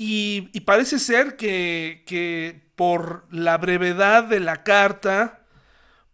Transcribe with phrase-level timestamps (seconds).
[0.00, 5.40] Y, parece ser que, que por la brevedad de la carta,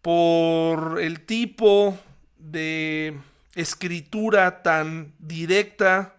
[0.01, 1.99] por el tipo
[2.39, 3.15] de
[3.55, 6.17] escritura tan directa,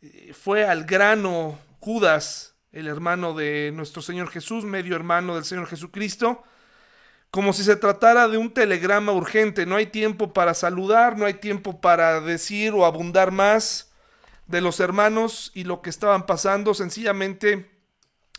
[0.00, 5.66] eh, fue al grano Judas, el hermano de nuestro Señor Jesús, medio hermano del Señor
[5.66, 6.44] Jesucristo,
[7.30, 9.66] como si se tratara de un telegrama urgente.
[9.66, 13.87] No hay tiempo para saludar, no hay tiempo para decir o abundar más
[14.48, 16.74] de los hermanos y lo que estaban pasando.
[16.74, 17.70] Sencillamente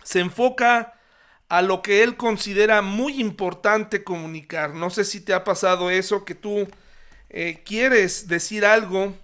[0.03, 0.99] se enfoca
[1.47, 4.75] a lo que él considera muy importante comunicar.
[4.75, 6.67] No sé si te ha pasado eso, que tú
[7.29, 9.15] eh, quieres decir algo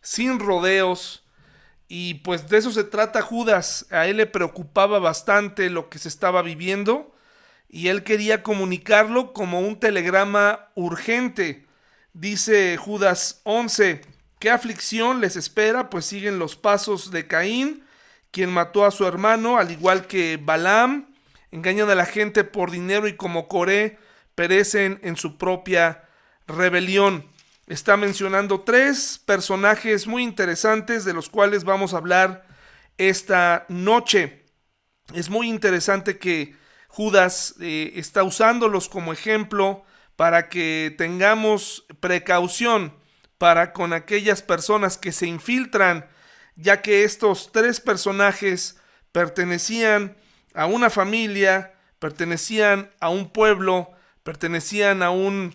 [0.00, 1.24] sin rodeos.
[1.88, 3.86] Y pues de eso se trata Judas.
[3.90, 7.14] A él le preocupaba bastante lo que se estaba viviendo
[7.68, 11.66] y él quería comunicarlo como un telegrama urgente.
[12.12, 14.00] Dice Judas 11,
[14.46, 15.90] ¿qué aflicción les espera?
[15.90, 17.82] Pues siguen los pasos de Caín,
[18.30, 21.12] quien mató a su hermano, al igual que Balaam,
[21.50, 23.98] engañan a la gente por dinero y como Coré
[24.36, 26.04] perecen en su propia
[26.46, 27.28] rebelión.
[27.66, 32.46] Está mencionando tres personajes muy interesantes de los cuales vamos a hablar
[32.98, 34.44] esta noche.
[35.12, 36.54] Es muy interesante que
[36.86, 42.94] Judas eh, está usándolos como ejemplo para que tengamos precaución
[43.38, 46.08] para con aquellas personas que se infiltran,
[46.56, 48.78] ya que estos tres personajes
[49.12, 50.16] pertenecían
[50.54, 53.90] a una familia, pertenecían a un pueblo,
[54.22, 55.54] pertenecían a un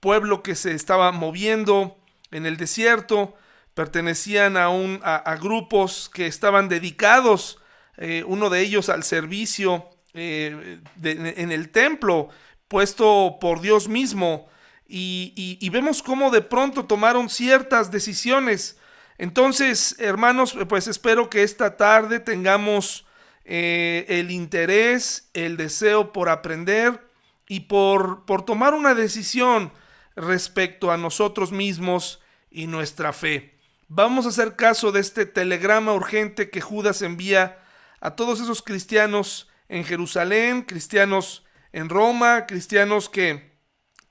[0.00, 1.96] pueblo que se estaba moviendo
[2.30, 3.34] en el desierto,
[3.74, 7.58] pertenecían a, un, a, grupos que estaban dedicados,
[7.96, 12.28] eh, uno de ellos al servicio eh, en el templo
[12.72, 14.48] puesto por Dios mismo
[14.94, 18.76] y, vemos cómo de pronto tomaron ciertas decisiones.
[19.16, 23.06] Entonces, hermanos, pues espero que esta tarde tengamos
[23.44, 27.00] eh, el interés, el deseo por aprender
[27.48, 29.72] y por, por tomar una decisión
[30.14, 32.20] respecto a nosotros mismos
[32.50, 33.58] y nuestra fe.
[33.88, 37.62] Vamos a hacer caso de este telegrama urgente que Judas envía
[38.00, 43.51] a todos esos cristianos en Jerusalén, cristianos en Roma, cristianos que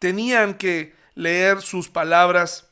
[0.02, 2.68] tenían que leer sus palabras,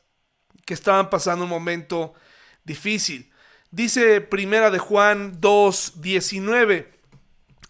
[0.66, 2.16] que estaban pasando un momento
[2.64, 3.32] difícil.
[3.70, 6.92] Dice Primera de Juan 2:19,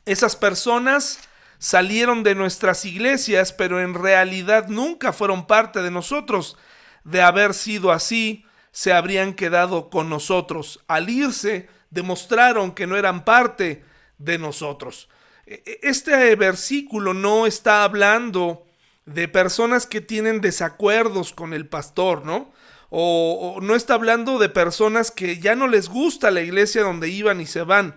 [0.05, 1.19] esas personas
[1.57, 6.55] salieron de nuestras iglesias, pero en realidad nunca fueron parte de nosotros.
[7.03, 10.79] De haber sido así, se habrían quedado con nosotros.
[10.87, 13.83] Al irse, demostraron que no eran parte
[14.19, 15.09] de nosotros.
[15.45, 18.65] E, e, este versículo no está hablando
[19.13, 22.51] de personas que tienen desacuerdos con el pastor, ¿no?
[22.89, 27.39] O, no está hablando de personas que ya no les gusta la iglesia donde iban
[27.39, 27.95] y se van.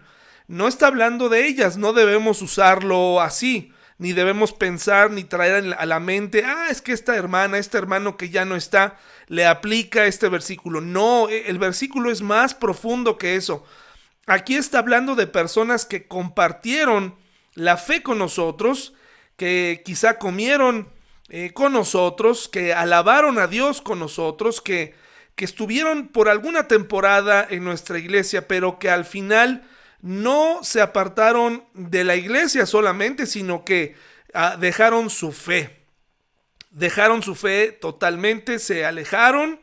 [0.48, 5.86] No está hablando de ellas, no debemos usarlo así, ni debemos pensar ni traer a
[5.86, 8.98] la mente, ah, es que esta hermana, este hermano que ya no está,
[9.28, 10.80] le aplica este versículo.
[10.80, 13.64] No, e, el versículo es más profundo que eso.
[14.26, 17.16] Aquí está hablando de personas que compartieron
[17.54, 18.94] la fe con nosotros,
[19.36, 20.88] que quizá comieron
[21.34, 24.94] eh, con nosotros, que alabaron a Dios con nosotros, que,
[25.34, 29.66] que estuvieron por alguna temporada en nuestra iglesia, pero que al final
[30.02, 33.96] no se apartaron de la iglesia solamente, sino que
[34.34, 35.86] ah, dejaron su fe.
[36.70, 39.58] Dejaron su fe totalmente, se alejaron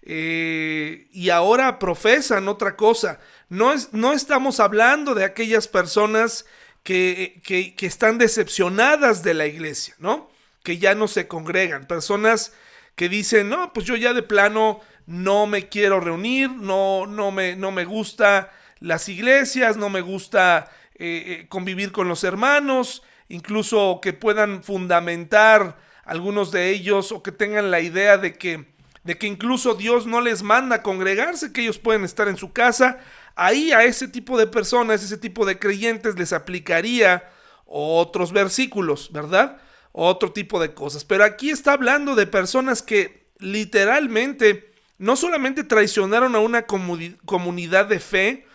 [0.00, 3.20] eh, y ahora profesan otra cosa.
[3.50, 6.46] No, es, no estamos hablando de aquellas personas
[6.82, 10.29] que, que, están decepcionadas de la iglesia, ¿no?
[10.62, 11.86] Que ya no se congregan.
[11.86, 12.52] Personas
[12.94, 17.56] que dicen, no, pues yo ya de plano no me quiero reunir, no, no, me,
[17.56, 24.00] no me gusta las iglesias, no me gusta eh, eh, convivir con los hermanos, incluso
[24.02, 28.66] que puedan fundamentar algunos de ellos o que tengan la idea de que,
[29.04, 32.98] de que incluso Dios no les manda congregarse, que ellos pueden estar en su casa
[33.34, 37.30] ahí a ese tipo de personas, ese tipo de creyentes les aplicaría
[37.64, 39.58] otros versículos, ¿verdad?
[39.92, 41.04] Otro tipo de cosas.
[41.04, 48.00] Pero aquí está hablando de personas que literalmente no solamente traicionaron a una comunidad de
[48.00, 48.46] fe,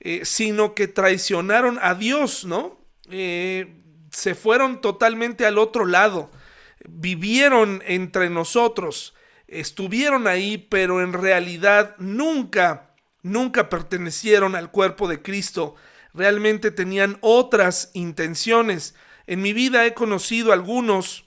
[0.00, 2.80] eh, sino que traicionaron a Dios, ¿no?
[3.10, 3.76] Eh,
[4.10, 6.30] se fueron totalmente al otro lado,
[6.88, 9.14] vivieron entre nosotros,
[9.46, 12.92] estuvieron ahí, pero en realidad nunca
[13.22, 15.76] nunca pertenecieron al cuerpo de Cristo,
[16.12, 18.94] realmente tenían otras intenciones.
[19.26, 21.24] En mi vida he conocido algunos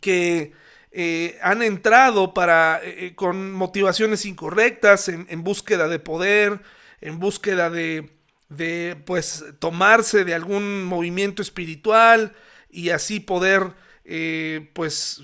[0.00, 0.52] que
[0.90, 6.60] eh, han entrado para, eh, con motivaciones incorrectas, en, búsqueda de poder,
[7.00, 8.16] en búsqueda de,
[8.48, 12.34] de pues tomarse de algún movimiento espiritual
[12.70, 13.74] y así poder
[14.04, 15.22] eh, pues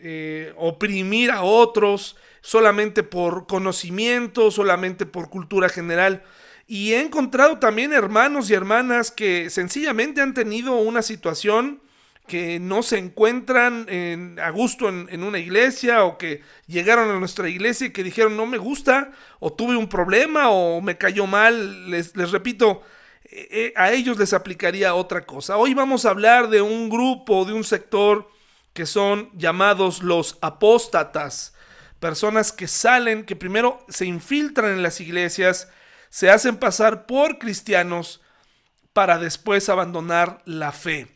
[0.00, 6.22] eh, oprimir a otros solamente por conocimiento, solamente por cultura general.
[6.66, 11.80] Y he encontrado también hermanos y hermanas que sencillamente han tenido una situación
[12.26, 13.86] que no se encuentran
[14.42, 18.46] a gusto en, una iglesia o que llegaron a nuestra iglesia y que dijeron no
[18.46, 21.88] me gusta o tuve un problema o me cayó mal.
[21.88, 22.82] Les, repito,
[23.24, 25.56] eh, eh, a ellos les aplicaría otra cosa.
[25.56, 28.28] Hoy vamos a hablar de un grupo, de un sector
[28.72, 31.54] que son llamados los apóstatas.
[32.00, 35.68] Personas que salen, que primero se infiltran en las iglesias,
[36.10, 38.20] se hacen pasar por cristianos
[38.92, 41.08] para después abandonar la fe.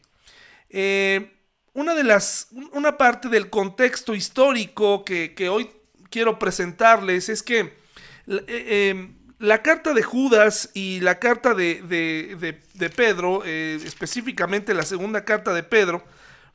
[0.69, 1.33] Eh,
[1.73, 5.71] una de las, una parte del contexto histórico que, hoy
[6.11, 12.61] quiero presentarles es que eh, eh, la carta de Judas y la carta de,
[12.95, 16.05] Pedro, específicamente la segunda carta de Pedro,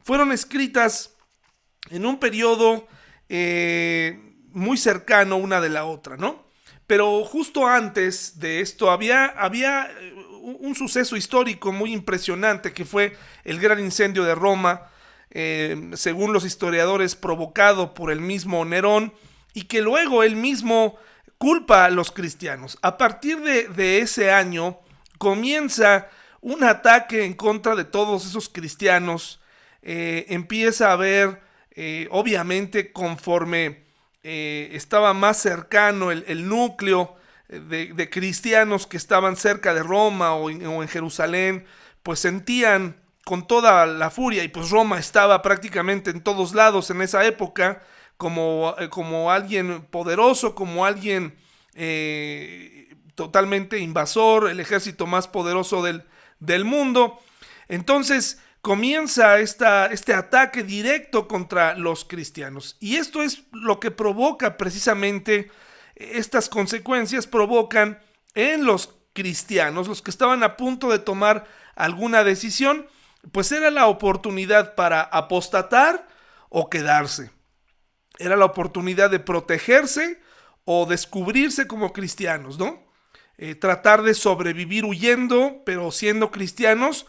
[0.04, 1.16] fueron escritas
[1.90, 2.88] en un periodo
[3.28, 6.45] muy cercano una de la otra, ¿no?
[6.88, 9.90] Pero justo antes de esto había, había
[10.42, 14.90] un suceso histórico muy impresionante que fue el gran incendio de Roma,
[15.32, 19.14] eh, según los historiadores, provocado por el mismo Nerón
[19.54, 20.98] y que luego él mismo
[21.40, 22.78] culpa a los cristianos.
[22.84, 24.80] A partir de, ese año
[25.18, 26.08] comienza
[26.42, 29.42] un ataque en contra de todos esos cristianos.
[29.82, 31.42] Eh, empieza a haber,
[31.72, 33.85] eh, obviamente, conforme
[34.26, 37.16] estaba más cercano el núcleo
[37.48, 41.66] de, cristianos que estaban cerca de Roma o en, Jerusalén,
[42.04, 47.02] pues sentían con toda la furia, y pues Roma estaba prácticamente en todos lados en
[47.02, 47.82] esa época,
[48.18, 51.36] como, eh, como alguien poderoso, como alguien
[51.74, 56.04] eh, totalmente invasor, el ejército más poderoso del,
[56.40, 57.20] del mundo.
[57.68, 62.78] Entonces comienza esta, este ataque directo contra los cristianos.
[62.80, 65.52] Y esto es lo que provoca precisamente
[65.96, 68.00] estas consecuencias provocan
[68.34, 71.46] en los cristianos, los que estaban a punto de tomar
[71.76, 72.88] alguna decisión,
[73.32, 76.08] pues era la oportunidad para apostatar
[76.50, 77.30] o quedarse.
[78.18, 80.20] Era la oportunidad de protegerse
[80.64, 82.84] o descubrirse como cristianos, ¿no?
[83.38, 87.06] Eh, tratar de sobrevivir huyendo, pero siendo cristianos,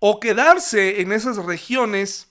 [0.00, 2.28] o quedarse en esas regiones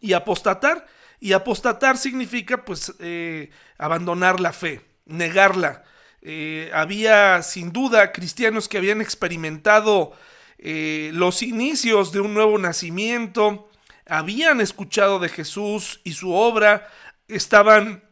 [0.00, 0.86] y apostatar.
[1.18, 5.84] Y apostatar significa, pues, eh, abandonar la fe negarla.
[6.20, 10.12] Eh, había sin duda cristianos que habían experimentado
[10.58, 13.70] eh, los inicios de un nuevo nacimiento,
[14.04, 16.88] habían escuchado de Jesús y su obra,
[17.28, 18.02] estaban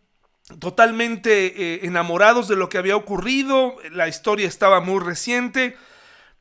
[0.61, 5.76] totalmente enamorados de lo que había ocurrido, la historia estaba muy reciente,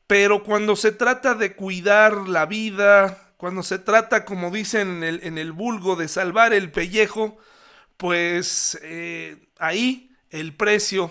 [0.06, 5.20] pero cuando se trata de cuidar la vida, cuando se trata, como dicen en el,
[5.24, 7.38] en el vulgo, de salvar el pellejo,
[7.96, 8.78] pues
[9.58, 11.10] ahí el precio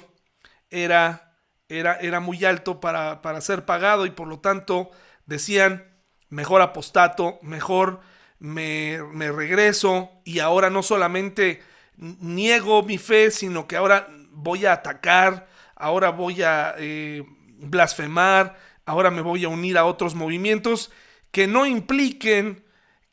[0.70, 1.38] era,
[1.70, 4.92] era, era muy alto para, ser pagado y por lo tanto
[5.26, 5.96] decían,
[6.30, 8.02] mejor apostato, mejor
[8.40, 9.00] me,
[9.32, 11.62] regreso y ahora no solamente
[11.96, 17.24] niego mi fe, sino que ahora voy a atacar, ahora voy a eh,
[17.60, 20.92] blasfemar, ahora me voy a unir a otros movimientos
[21.32, 22.64] que no impliquen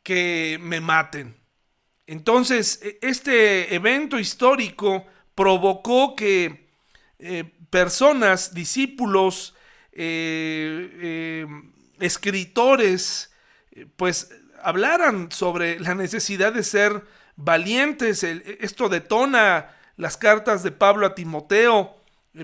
[0.03, 1.37] que me maten.
[2.07, 6.69] Entonces, e, este evento histórico provocó que
[7.19, 9.55] eh, personas, discípulos,
[9.93, 11.47] eh, eh,
[11.99, 13.31] escritores,
[13.95, 14.29] pues
[14.61, 17.03] hablaran sobre la necesidad de ser
[17.35, 18.23] valientes.
[18.23, 22.00] esto detona las cartas de Pablo a Timoteo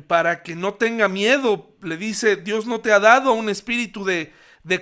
[0.07, 1.75] para que no tenga miedo.
[1.81, 4.33] Le dice, Dios no te ha dado un espíritu de,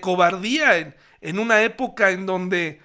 [0.02, 2.82] cobardía en, en, una época en donde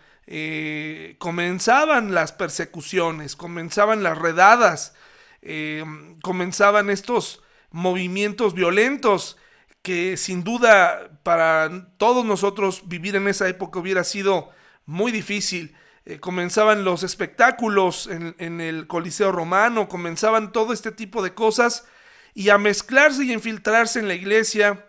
[1.19, 4.95] comenzaban las persecuciones, comenzaban las redadas,
[5.43, 5.85] eh,
[6.23, 9.39] comenzaban estos movimientos violentos
[9.83, 14.51] que sin duda para todos nosotros vivir en esa época hubiera sido
[14.85, 15.75] muy difícil.
[16.05, 21.87] Eh, comenzaban los espectáculos en, en, el Coliseo Romano, comenzaban todo este tipo de cosas
[22.35, 24.87] y a mezclarse y infiltrarse en la iglesia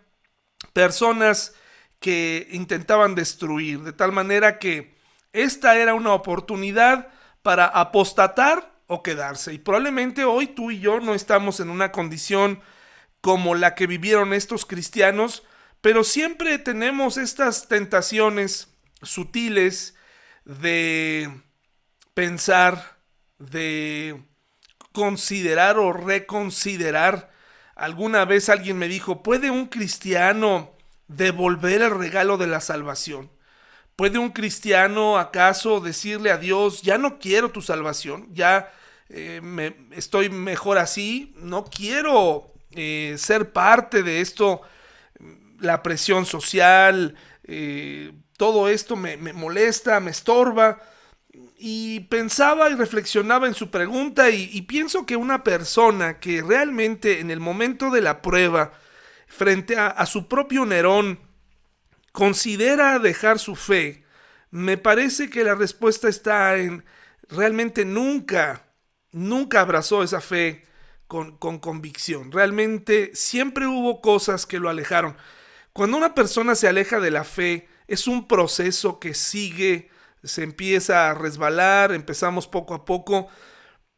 [0.73, 1.53] personas
[1.99, 4.95] que intentaban destruir, de tal manera que
[5.33, 7.09] esta era una oportunidad
[7.41, 9.53] para apostatar o quedarse.
[9.53, 12.61] Y probablemente hoy tú y yo no estamos en una condición
[13.21, 15.43] como la que vivieron estos cristianos,
[15.79, 18.69] pero siempre tenemos estas tentaciones
[19.01, 19.95] sutiles
[20.43, 21.31] de
[22.13, 22.97] pensar,
[23.37, 24.21] de
[24.93, 27.31] considerar o reconsiderar
[27.81, 30.75] Alguna vez alguien me dijo, ¿puede un cristiano
[31.07, 33.31] devolver el regalo de la salvación?
[33.95, 38.71] ¿Puede un cristiano acaso decirle a Dios, ya no quiero tu salvación, ya
[39.09, 44.61] eh, me, estoy mejor así, no quiero eh, ser parte de esto,
[45.59, 50.79] la presión social, eh, todo esto me, molesta, me estorba?
[51.63, 57.29] Y pensaba y reflexionaba en su pregunta y, pienso que una persona que realmente en
[57.29, 58.73] el momento de la prueba,
[59.27, 61.19] frente a su propio Nerón,
[62.11, 64.03] considera dejar su fe,
[64.49, 66.83] me parece que la respuesta está en
[67.29, 68.65] realmente nunca,
[69.11, 70.65] nunca abrazó esa fe
[71.07, 72.31] con, con, convicción.
[72.31, 75.15] Realmente siempre hubo cosas que lo alejaron.
[75.73, 79.89] Cuando una persona se aleja de la fe, es un proceso que sigue,
[80.23, 83.27] se empieza a resbalar, empezamos poco a poco,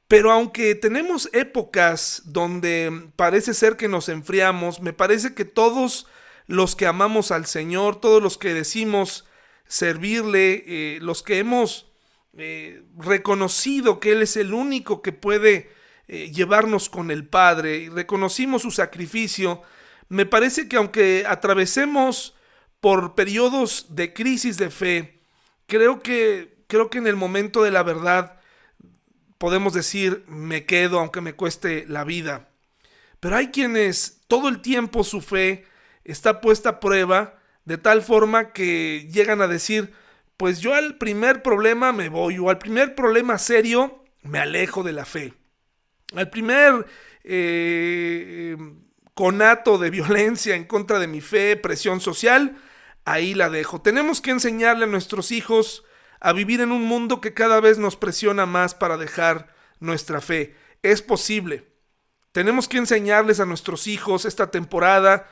[0.08, 6.08] pero aunque tenemos épocas donde parece ser que nos enfriamos, me parece que todos
[6.46, 9.26] los que amamos al Señor, todos los que decimos
[9.68, 11.92] servirle, eh, los que hemos
[12.38, 15.72] eh, reconocido que Él es el único que puede
[16.08, 19.62] eh, llevarnos con el Padre y reconocimos su sacrificio,
[20.10, 22.36] me parece que aunque atravesemos
[22.82, 25.23] por periodos de crisis de fe,
[25.74, 28.40] creo que, creo que en el momento de la verdad
[29.40, 32.50] podemos decir me quedo aunque me cueste la vida.
[33.20, 35.66] Pero hay quienes todo el tiempo su fe
[36.04, 39.94] está puesta a prueba de tal forma que llegan a decir,
[40.38, 44.92] pues yo al primer problema me voy o al primer problema serio me alejo de
[44.92, 45.34] la fe.
[46.16, 46.86] Al primer
[47.24, 48.56] eh,
[49.16, 52.58] conato de violencia en contra de mi fe, presión social,
[53.06, 53.82] ahí la dejo.
[53.82, 55.84] Tenemos que enseñarle a nuestros hijos
[56.20, 60.56] a vivir en un mundo que cada vez nos presiona más para dejar nuestra fe.
[60.82, 61.68] Es posible.
[62.32, 65.28] Tenemos que enseñarles a nuestros hijos esta temporada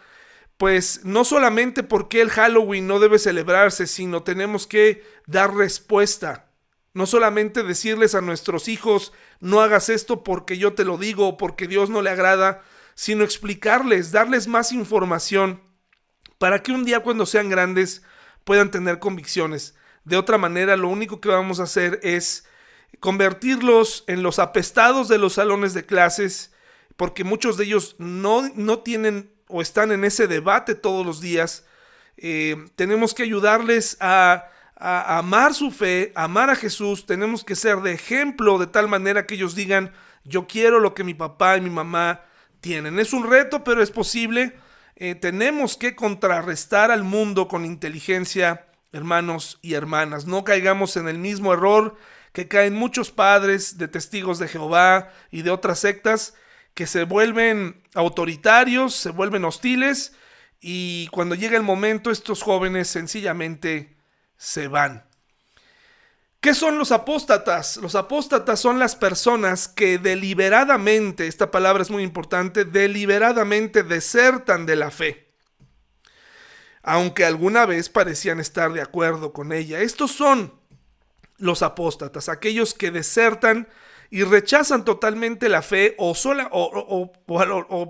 [0.61, 6.51] pues no solamente porque el Halloween no debe celebrarse, sino tenemos que dar respuesta.
[6.93, 11.37] No solamente decirles a nuestros hijos, no hagas esto porque yo te lo digo o
[11.37, 12.61] porque Dios no le agrada,
[12.93, 15.63] sino explicarles, darles más información
[16.41, 18.01] para que un día cuando sean grandes
[18.45, 19.75] puedan tener convicciones.
[20.05, 22.47] De otra manera, lo único que vamos a hacer es
[22.99, 26.51] convertirlos en los apestados de los salones de clases,
[26.97, 31.63] porque muchos de ellos no, no tienen o están en ese debate todos los días,
[32.17, 37.93] eh, tenemos que ayudarles a, amar su fe, amar a Jesús, tenemos que ser de
[37.93, 39.93] ejemplo de tal manera que ellos digan,
[40.23, 42.21] yo quiero lo que mi papá y mi mamá
[42.61, 42.97] tienen.
[42.97, 44.55] Es un reto, pero es posible.
[45.03, 50.27] Eh, tenemos que contrarrestar al mundo con inteligencia, hermanos y hermanas.
[50.27, 51.97] No caigamos en el mismo error
[52.33, 56.35] que caen muchos padres de testigos de Jehová y de otras sectas
[56.75, 60.13] que se vuelven autoritarios, se vuelven hostiles
[60.59, 63.97] y cuando llega el momento estos jóvenes sencillamente
[64.37, 65.10] se van.
[66.41, 67.77] ¿Qué son los apóstatas?
[67.77, 74.75] Los apóstatas son las personas que deliberadamente, esta palabra es muy importante, deliberadamente desertan de
[74.75, 75.29] la fe,
[76.81, 79.81] aunque alguna vez parecían estar de acuerdo con ella.
[79.81, 80.51] Estos son
[81.37, 83.67] los apóstatas, aquellos que desertan
[84.09, 86.15] y rechazan totalmente la fe o,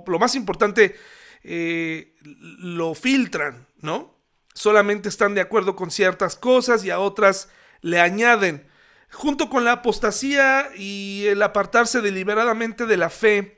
[0.06, 0.98] lo más importante,
[1.46, 2.14] eh,
[2.60, 4.14] lo filtran, ¿no?
[4.54, 7.48] Solamente están de acuerdo con ciertas cosas y a otras
[7.82, 8.68] le añaden.
[9.12, 13.58] Junto con la apostasía y el apartarse deliberadamente de la fe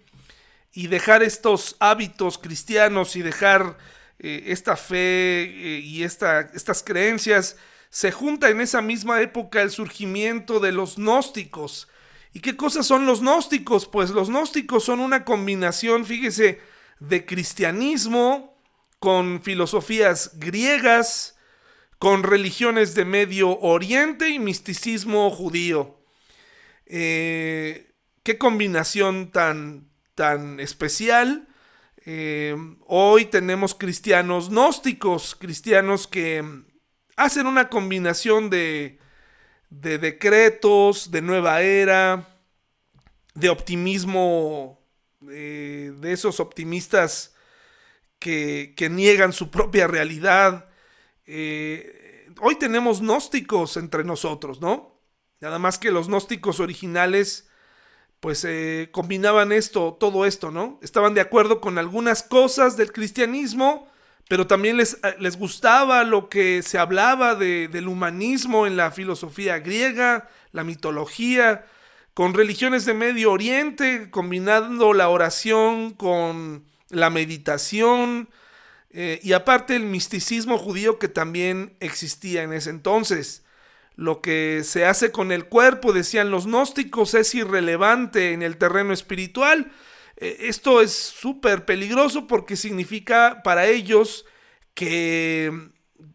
[0.71, 3.77] y dejar estos hábitos cristianos y dejar
[4.19, 7.57] eh, esta fe eh, y esta, estas creencias,
[7.89, 11.87] se junta en esa misma época el surgimiento de los gnósticos,
[12.33, 13.85] ¿Y qué cosas son los gnósticos?
[13.85, 16.59] Pues los gnósticos son una combinación, fíjese,
[16.99, 18.57] de cristianismo
[18.99, 21.32] con filosofías griegas,
[22.03, 26.01] con religiones de Medio Oriente y misticismo judío.
[26.85, 27.93] Eh,
[28.23, 31.47] qué combinación tan, tan especial.
[32.05, 32.57] Eh,
[32.87, 36.43] hoy tenemos cristianos gnósticos, cristianos que
[37.15, 38.99] hacen una combinación de
[39.69, 42.37] de decretos, de nueva era,
[43.33, 44.85] de optimismo,
[45.31, 47.33] eh, de esos optimistas
[48.19, 50.69] que, niegan su propia realidad.
[51.25, 54.99] Eh, hoy tenemos gnósticos entre nosotros, ¿no?
[55.39, 57.49] Nada más que los gnósticos originales,
[58.19, 60.79] pues eh, combinaban esto, todo esto, ¿no?
[60.81, 63.87] Estaban de acuerdo con algunas cosas del cristianismo,
[64.29, 68.91] pero también les, eh, les gustaba lo que se hablaba de, del humanismo en la
[68.91, 71.65] filosofía griega, la mitología,
[72.13, 78.29] con religiones de Medio Oriente, combinando la oración con la meditación
[78.93, 83.43] eh, y aparte el misticismo judío que también existía en ese entonces.
[83.95, 88.93] Lo que se hace con el cuerpo, decían los gnósticos, es irrelevante en el terreno
[88.93, 89.71] espiritual.
[90.17, 94.25] Eh, esto es súper peligroso porque significa para ellos
[94.75, 95.71] que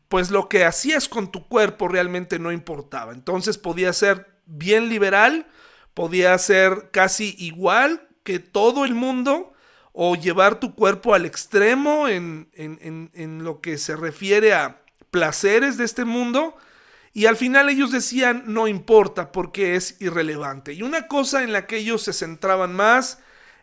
[0.08, 3.12] pues lo que hacías con tu cuerpo realmente no importaba.
[3.12, 5.46] Entonces podía ser bien liberal,
[5.94, 9.52] podía ser casi igual que todo el mundo
[10.00, 15.84] o llevar tu cuerpo al extremo en, en, lo que se refiere a placeres de
[15.84, 16.56] este mundo.
[17.12, 20.72] Y al final ellos decían, no importa porque es irrelevante.
[20.72, 23.18] Y una cosa en la que ellos se centraban más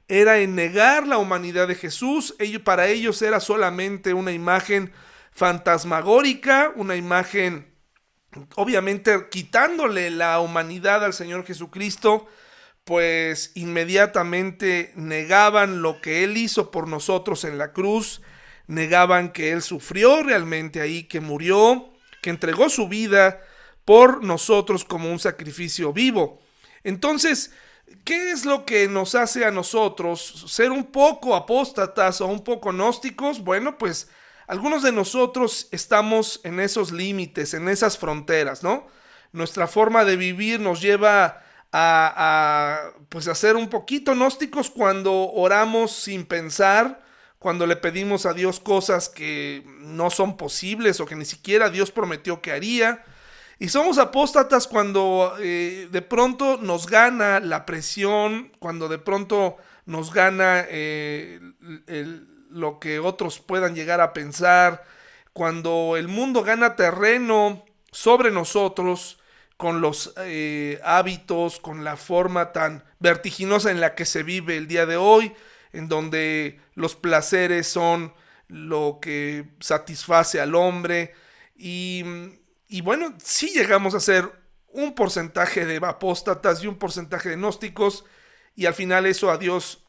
[0.10, 2.36] era en negar la humanidad de Jesús.
[2.66, 4.92] para ellos era solamente una imagen
[5.32, 7.74] fantasmagórica, una imagen
[8.56, 12.28] obviamente quitándole la humanidad al Señor Jesucristo,
[12.86, 18.22] pues inmediatamente negaban lo que Él hizo por nosotros en la cruz,
[18.68, 21.90] negaban que Él sufrió realmente ahí, que murió,
[22.22, 23.42] que entregó su vida
[23.86, 26.42] por nosotros como un sacrificio vivo.
[26.84, 27.52] Entonces,
[28.04, 32.72] ¿qué es lo que nos hace a nosotros ser un poco apóstatas o un poco
[32.72, 33.44] gnósticos?
[33.44, 34.10] Bueno, pues
[34.46, 38.88] algunos de nosotros estamos en esos límites, en esas fronteras, ¿no?
[39.32, 45.92] Nuestra forma de vivir nos lleva a, pues a ser un poquito gnósticos cuando oramos
[45.92, 47.04] sin pensar,
[47.40, 51.92] cuando le pedimos a Dios cosas que no son posibles o que ni siquiera Dios
[51.92, 53.04] prometió que haría.
[53.60, 60.14] Y somos apóstatas cuando eh, de pronto nos gana la presión, cuando de pronto nos
[60.14, 61.40] gana eh,
[62.50, 64.84] lo que otros puedan llegar a pensar,
[65.34, 69.20] cuando el mundo gana terreno sobre nosotros,
[69.58, 74.68] con los eh, hábitos, con la forma tan vertiginosa en la que se vive el
[74.68, 75.34] día de hoy,
[75.72, 78.14] en donde los placeres son
[78.48, 81.14] lo que satisface al hombre.
[81.56, 82.04] Y,
[82.68, 84.32] y bueno, si llegamos a ser
[84.68, 88.04] un porcentaje de apóstatas y un porcentaje de gnósticos,
[88.56, 89.86] y al final eso a Dios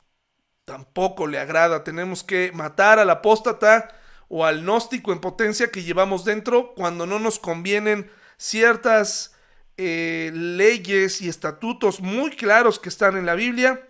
[0.64, 1.84] tampoco le agrada.
[1.84, 3.88] Tenemos que matar al apóstata
[4.28, 9.35] o al gnóstico en potencia que llevamos dentro cuando no nos convienen ciertas
[9.76, 13.88] eh, leyes y estatutos muy claros que están en la Biblia.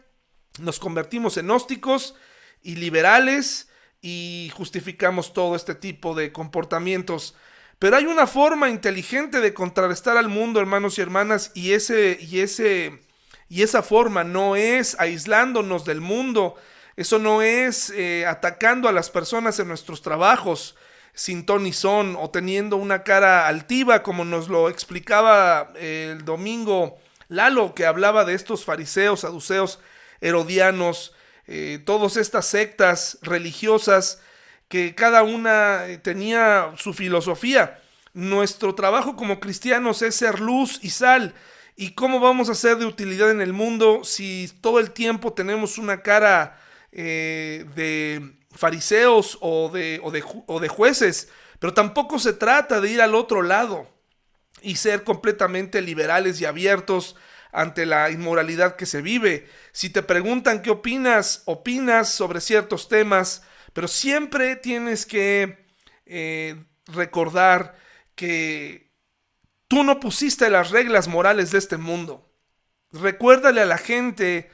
[0.58, 2.14] Nos convertimos en gnósticos
[2.62, 3.68] y liberales
[4.00, 7.34] y justificamos todo este tipo de comportamientos.
[7.78, 12.40] Pero hay una forma inteligente de contrarrestar al mundo, hermanos y hermanas, y ese, y
[12.40, 13.06] ese
[13.48, 16.56] y esa forma no es aislándonos del mundo,
[16.96, 20.74] eso no es eh, atacando a las personas en nuestros trabajos
[21.16, 26.24] sin ton y son o teniendo una cara altiva como nos lo explicaba eh, el
[26.24, 26.98] domingo
[27.28, 29.80] Lalo que hablaba de estos fariseos, saduceos,
[30.20, 31.12] herodianos,
[31.48, 34.22] eh, todas estas sectas religiosas
[34.68, 37.80] que cada una tenía su filosofía.
[38.14, 41.34] Nuestro trabajo como cristianos es ser luz y sal
[41.78, 45.76] ¿Y cómo vamos a ser de utilidad en el mundo si todo el tiempo tenemos
[45.76, 46.58] una cara
[46.90, 51.28] eh, de fariseos o de, o, de, o de jueces?
[51.58, 53.88] Pero tampoco se trata de ir al otro lado
[54.62, 57.16] y ser completamente liberales y abiertos
[57.52, 59.48] ante la inmoralidad que se vive.
[59.72, 63.42] Si te preguntan qué opinas, opinas sobre ciertos temas,
[63.72, 65.66] pero siempre tienes que
[66.06, 67.76] eh, recordar
[68.14, 68.86] que
[69.68, 72.30] Tú no pusiste las reglas morales de este mundo.
[72.92, 74.50] Recuérdale a la gente,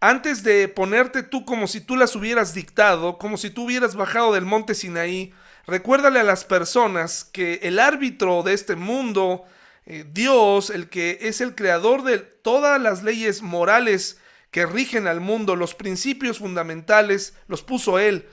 [0.00, 4.32] antes de ponerte tú como si tú las hubieras dictado, como si tú hubieras bajado
[4.32, 5.32] del monte Sinaí,
[5.66, 9.44] recuérdale a las personas que el árbitro de este mundo,
[9.86, 14.18] eh, Dios, el que es el creador de todas las leyes morales
[14.50, 18.26] que rigen al mundo, los principios fundamentales, los puso Él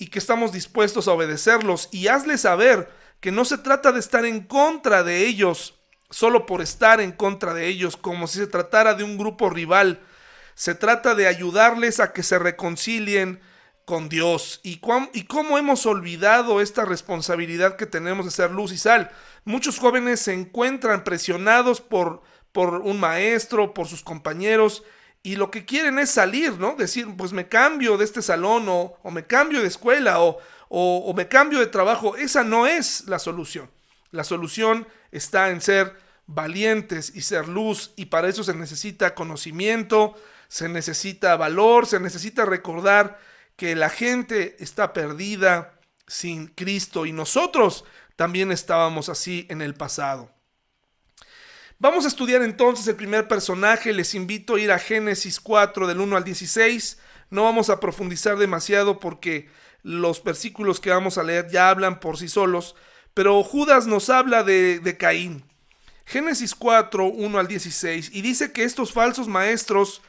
[0.00, 1.88] y que estamos dispuestos a obedecerlos.
[1.92, 5.78] Y hazle saber que no se trata de estar en contra de ellos,
[6.08, 10.00] solo por estar en contra de ellos, como si se tratara de un grupo rival.
[10.54, 13.40] Se trata de ayudarles a que se reconcilien
[13.84, 14.60] con Dios.
[14.62, 14.80] ¿Y,
[15.12, 19.10] y cómo hemos olvidado esta responsabilidad que tenemos de ser luz y sal?
[19.44, 24.84] Muchos jóvenes se encuentran presionados por, por un maestro, por sus compañeros,
[25.22, 26.76] y lo que quieren es salir, ¿no?
[26.76, 31.12] Decir, pues me cambio de este salón o, o me cambio de escuela o, o
[31.14, 32.16] me cambio de trabajo.
[32.16, 33.70] Esa no es la solución.
[34.12, 35.94] La solución está en ser
[36.26, 40.14] valientes y ser luz y para eso se necesita conocimiento,
[40.50, 43.20] se necesita valor, se necesita recordar
[43.54, 47.84] que la gente está perdida sin Cristo y nosotros
[48.16, 50.28] también estábamos así en el pasado.
[51.78, 56.00] Vamos a estudiar entonces el primer personaje, les invito a ir a Génesis 4 del
[56.00, 56.98] 1 al 16,
[57.30, 59.48] No vamos a profundizar demasiado porque
[59.84, 62.74] los versículos que vamos a leer ya hablan por sí solos,
[63.14, 65.44] pero Judas nos habla de, de Caín.
[66.06, 70.02] Génesis 4, 1 al 16, y dice que estos falsos maestros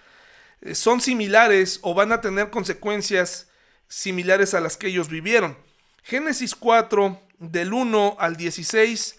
[0.74, 3.50] son similares o van a tener consecuencias
[3.88, 5.58] similares a las que ellos vivieron.
[6.04, 9.16] Génesis 4, del 1 al 16,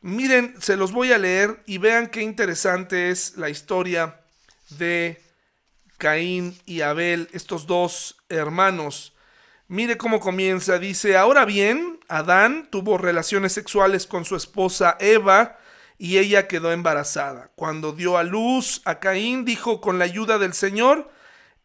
[0.00, 4.20] miren, se los voy a leer y vean qué interesante es la historia
[4.70, 5.22] de
[5.98, 9.14] Caín y Abel, estos dos hermanos.
[9.68, 15.58] Mire cómo comienza, dice, ahora bien, Adán tuvo relaciones sexuales con su esposa Eva
[15.98, 17.50] y ella quedó embarazada.
[17.54, 21.10] Cuando dio a luz a Caín, dijo, con la ayuda del Señor,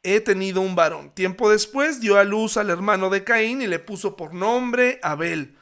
[0.04, 1.12] he tenido un varón.
[1.12, 5.58] Tiempo después dio a luz al hermano de Caín y le puso por nombre Abel.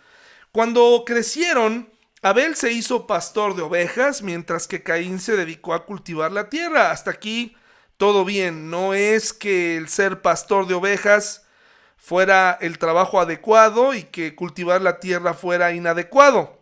[0.51, 1.89] Cuando crecieron,
[2.21, 6.91] Abel se hizo pastor de ovejas, mientras que Caín se dedicó a cultivar la tierra.
[6.91, 7.55] Hasta aquí
[7.97, 8.69] todo bien.
[8.69, 11.45] No es que el ser pastor de ovejas
[11.97, 16.58] fuera el trabajo adecuado y que cultivar la tierra fuera inadecuado.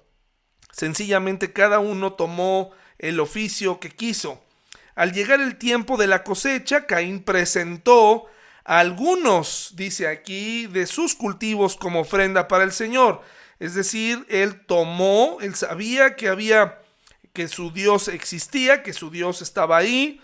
[0.77, 4.39] Sencillamente cada uno tomó el oficio que quiso.
[4.93, 8.25] Al llegar el tiempo de la cosecha, Caín presentó
[8.63, 13.23] a algunos, dice aquí, de sus cultivos como ofrenda para el Señor.
[13.59, 16.79] Es decir, él tomó, él sabía que había,
[17.33, 20.21] que su Dios existía, que su Dios estaba ahí,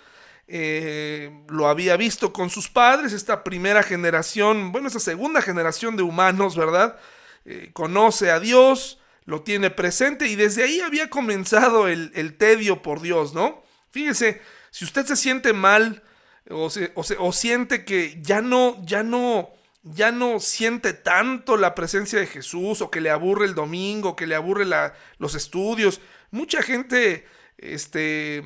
[0.48, 6.04] eh, lo había visto con sus padres, esta primera generación, bueno, esta segunda generación de
[6.04, 6.96] humanos, ¿verdad?
[7.44, 13.02] Eh, conoce a Dios, lo tiene presente y desde ahí había comenzado el, tedio por
[13.02, 13.64] Dios, ¿no?
[13.90, 16.04] Fíjese, si usted se siente mal
[16.50, 19.52] o, o, siente que ya no, ya no,
[19.84, 24.28] ya no siente tanto la presencia de Jesús o que le aburre el domingo, que
[24.28, 26.02] le aburre la, los estudios.
[26.32, 27.26] Mucha gente
[27.58, 28.44] este,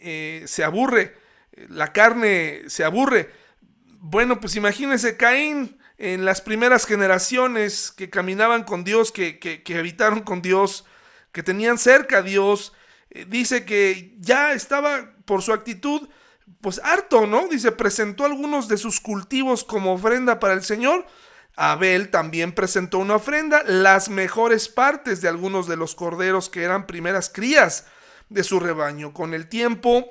[0.00, 1.16] eh, se aburre,
[1.68, 3.30] la carne se aburre.
[3.98, 10.20] Bueno, pues imagínese Caín en las primeras generaciones que caminaban con Dios, que, que, habitaron
[10.22, 10.86] con Dios,
[11.30, 12.72] que tenían cerca a Dios.
[13.10, 16.08] Eh, dice que ya estaba por su actitud
[16.62, 17.48] pues harto, ¿no?
[17.48, 21.06] Dice, presentó algunos de sus cultivos como ofrenda para el Señor.
[21.54, 26.86] Abel también presentó una ofrenda, las mejores partes de algunos de los corderos que eran
[26.86, 27.84] primeras crías
[28.30, 29.12] de su rebaño.
[29.12, 30.06] Con el tiempo,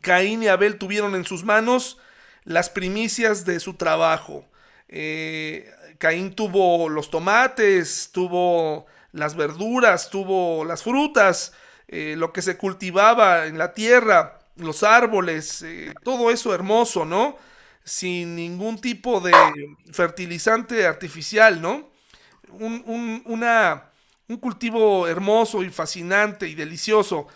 [0.00, 1.98] Caín y Abel tuvieron en sus manos
[2.44, 4.48] las primicias de su trabajo.
[4.88, 11.52] Eh, Caín tuvo los tomates, tuvo las verduras, tuvo las frutas,
[11.88, 17.36] eh, lo que se cultivaba en la tierra los árboles, eh, todo eso hermoso, ¿no?
[17.84, 19.32] Sin ningún tipo de
[19.92, 21.88] fertilizante artificial, ¿no?
[22.50, 22.82] Un,
[24.28, 27.28] un cultivo hermoso y fascinante y delicioso.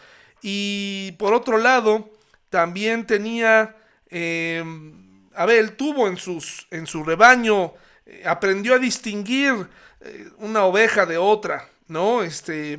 [0.43, 2.11] Y por otro lado,
[2.51, 3.77] también tenía,
[4.11, 5.02] em,
[5.35, 7.75] Abel tuvo en, sus, en su rebaño,
[8.07, 9.69] eh, aprendió a distinguir
[10.01, 12.23] eh, una oveja de otra, ¿no?
[12.23, 12.79] Este,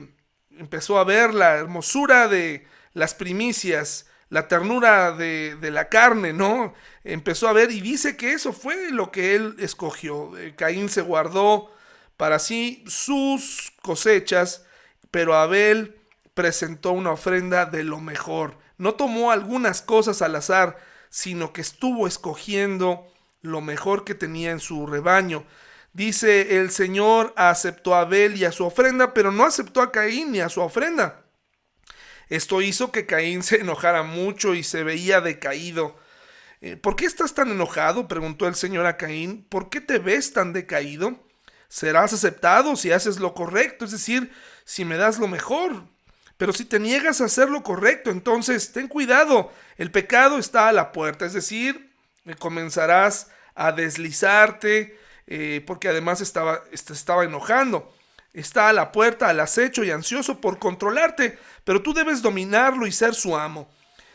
[0.58, 6.74] empezó a ver la hermosura de las primicias, la ternura de, la carne, ¿no?
[7.04, 10.38] Empezó a ver y dice que eso fue lo que él escogió.
[10.38, 11.72] Eh, Caín se guardó
[12.18, 14.66] para sí sus cosechas,
[15.12, 15.98] pero Abel
[16.34, 18.58] presentó una ofrenda de lo mejor.
[18.78, 20.78] No tomó algunas cosas al azar,
[21.14, 23.08] sino que estuvo escogiendo
[23.44, 25.46] lo mejor que tenía en su rebaño.
[25.94, 30.32] Dice, el Señor aceptó a Abel y a su ofrenda, pero no aceptó a Caín
[30.32, 31.24] ni a su ofrenda.
[32.30, 35.96] Esto hizo que Caín se enojara mucho y se veía decaído.
[36.62, 38.08] Eh, ¿Por qué estás tan enojado?
[38.08, 39.46] preguntó el Señor a Caín.
[39.48, 41.20] ¿Por qué te ves tan decaído?
[41.70, 44.32] Serás aceptado si haces lo correcto, es decir,
[44.66, 45.93] si me das lo mejor.
[46.44, 50.74] Pero si te niegas a hacer lo correcto, entonces ten cuidado, el pecado está a
[50.74, 51.90] la puerta, es decir,
[52.26, 57.96] eh, comenzarás a deslizarte, eh, porque además estaba, estaba enojando
[58.34, 62.92] está a la puerta al acecho y ansioso por controlarte, pero tú debes dominarlo y
[62.92, 63.70] ser su amo.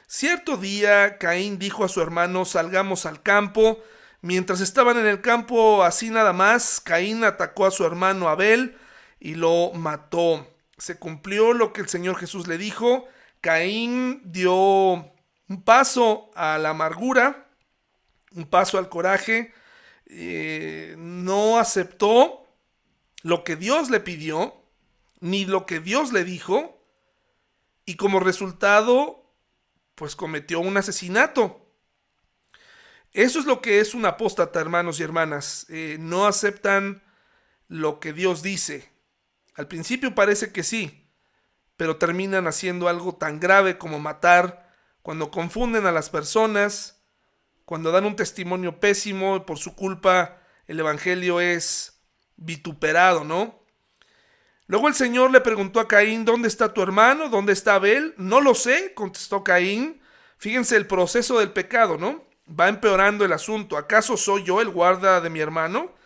[0.07, 3.83] Cierto día Caín dijo a su hermano salgamos al campo.
[4.21, 8.77] Mientras estaban en el campo así nada más, Caín atacó a su hermano Abel
[9.19, 10.47] y lo mató.
[10.79, 13.07] Se cumplió lo que el Señor Jesús le dijo.
[13.41, 14.55] Caín dio
[15.49, 17.49] un paso a la amargura,
[18.35, 19.53] un paso al coraje,
[20.07, 22.47] eh, no aceptó
[23.23, 24.63] lo que Dios le pidió,
[25.21, 26.85] ni lo que Dios le dijo,
[27.85, 29.33] y como resultado,
[29.95, 31.67] pues cometió un asesinato.
[33.13, 35.67] Eso es lo que es un apóstata, hermanos y hermanas.
[35.71, 37.03] Eh, no aceptan
[37.67, 38.91] lo que Dios dice.
[39.59, 41.11] Al principio parece que sí,
[41.77, 47.03] pero terminan haciendo algo tan grave como matar cuando confunden a las personas,
[47.65, 52.01] cuando dan un testimonio pésimo, por su culpa el Evangelio es
[52.37, 53.59] vituperado, ¿no?
[54.69, 57.29] Luego el Señor le preguntó a Caín, ¿dónde está tu hermano?
[57.29, 58.15] ¿Dónde está Abel?
[58.17, 60.01] No lo sé, contestó Caín.
[60.37, 62.25] Fíjense el proceso del pecado, ¿no?
[62.49, 63.77] Va empeorando el asunto.
[63.77, 65.97] ¿Acaso soy yo el guarda de mi hermano?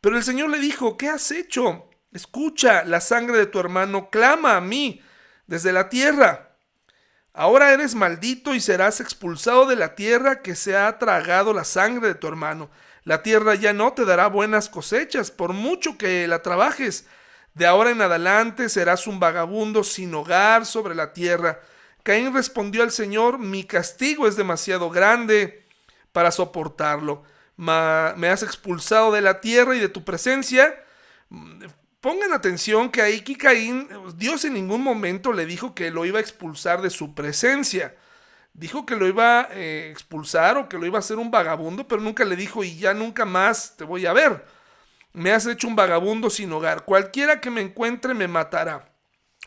[0.00, 1.88] Pero el Señor le dijo, ¿qué has hecho?
[2.12, 5.02] Escucha, la sangre de tu hermano clama a mí
[5.46, 6.56] desde la tierra.
[7.34, 12.08] Ahora eres maldito y serás expulsado de la tierra que se ha tragado la sangre
[12.08, 12.70] de tu hermano.
[13.04, 17.06] La tierra ya no te dará buenas cosechas, por mucho que la trabajes.
[17.54, 21.60] De ahora en adelante serás un vagabundo sin hogar sobre la tierra.
[22.02, 25.66] Caín respondió al Señor, mi castigo es demasiado grande
[26.12, 27.22] para soportarlo.
[27.56, 30.74] me has expulsado de la tierra y de tu presencia.
[32.00, 36.22] Pongan atención que ahí Caín, Dios en ningún momento le dijo que lo iba a
[36.22, 37.96] expulsar de su presencia.
[38.52, 41.88] Dijo que lo iba a eh, expulsar o que lo iba a hacer un vagabundo,
[41.88, 44.44] pero nunca le dijo y ya nunca más te voy a ver.
[45.12, 46.84] Me has hecho un vagabundo sin hogar.
[46.84, 48.92] Cualquiera que me encuentre me matará.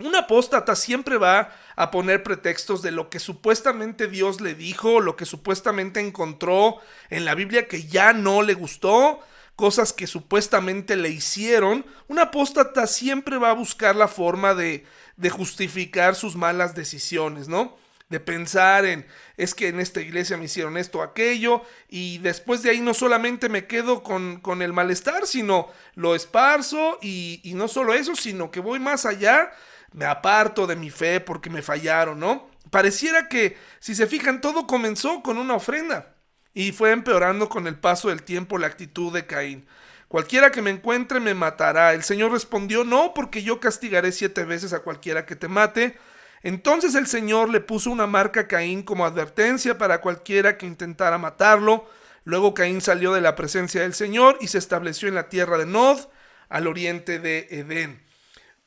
[0.02, 5.16] Un apóstata siempre va a poner pretextos de lo que supuestamente Dios le dijo, lo
[5.16, 6.78] que supuestamente encontró
[7.10, 9.22] en la Biblia que ya no le gustó,
[9.56, 11.86] cosas que supuestamente le hicieron.
[12.08, 14.86] Un apóstata siempre va a buscar la forma de,
[15.18, 17.78] de justificar sus malas decisiones, ¿no?
[18.12, 22.72] de pensar en, es que en esta iglesia me hicieron esto aquello, y después de
[22.72, 27.70] ahí no solamente me quedo con, con el malestar, sino lo esparzo, y, y, no
[27.70, 29.52] solo eso, sino que voy más allá
[29.94, 32.50] me aparto de mi fe porque me fallaron, ¿no?
[32.70, 36.16] Pareciera que, si se fijan, todo comenzó con una ofrenda
[36.54, 39.66] y fue empeorando con el paso del tiempo la actitud de Caín.
[40.08, 41.94] Cualquiera que me encuentre me matará.
[41.94, 45.98] El Señor respondió, no, porque yo castigaré siete veces a cualquiera que te mate.
[46.44, 51.18] Entonces el Señor le puso una marca a Caín como advertencia para cualquiera que intentara
[51.18, 51.88] matarlo.
[52.24, 55.66] Luego Caín salió de la presencia del Señor y se estableció en la tierra de
[55.66, 56.00] Nod,
[56.50, 58.02] al oriente de Edén.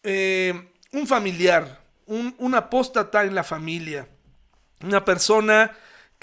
[0.03, 4.09] Eh, un familiar, un, apóstata en la familia,
[4.83, 5.73] una persona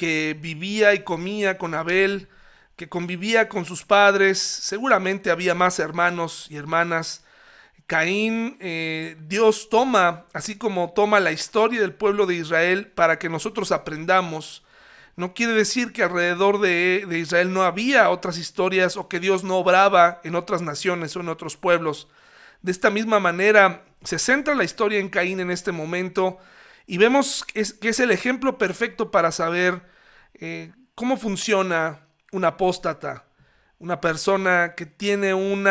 [0.02, 2.28] que vivía y comía con Abel,
[2.76, 7.24] que convivía con sus padres, seguramente había más hermanos y hermanas.
[7.86, 13.30] Caín, eh, Dios toma, así como toma la historia del pueblo de Israel para que
[13.30, 14.64] nosotros aprendamos.
[15.18, 19.44] No quiere decir que alrededor de, de Israel no había otras historias o que Dios
[19.44, 22.08] no obraba en otras naciones o en otros pueblos.
[22.64, 26.40] De esta misma manera, se centra la historia en Caín en este momento
[26.86, 29.82] y vemos que es, el ejemplo perfecto para saber
[30.34, 33.26] eh, cómo funciona un apóstata,
[33.80, 35.68] una persona que tiene un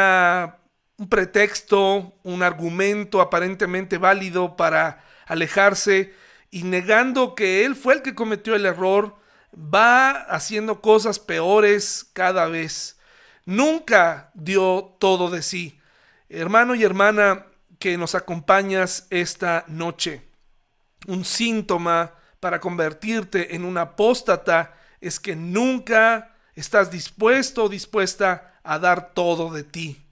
[1.09, 6.15] pretexto, un argumento aparentemente válido para alejarse
[6.51, 9.17] y negando que él fue el que cometió el error,
[9.55, 12.99] va haciendo cosas peores cada vez.
[13.45, 15.79] Nunca dio todo de sí.
[16.29, 17.47] Hermano y hermana,
[17.79, 20.30] que nos acompañas esta noche.
[21.07, 28.79] Un síntoma para convertirte en un apóstata es que nunca estás dispuesto o dispuesta a
[28.79, 30.03] dar todo de ti.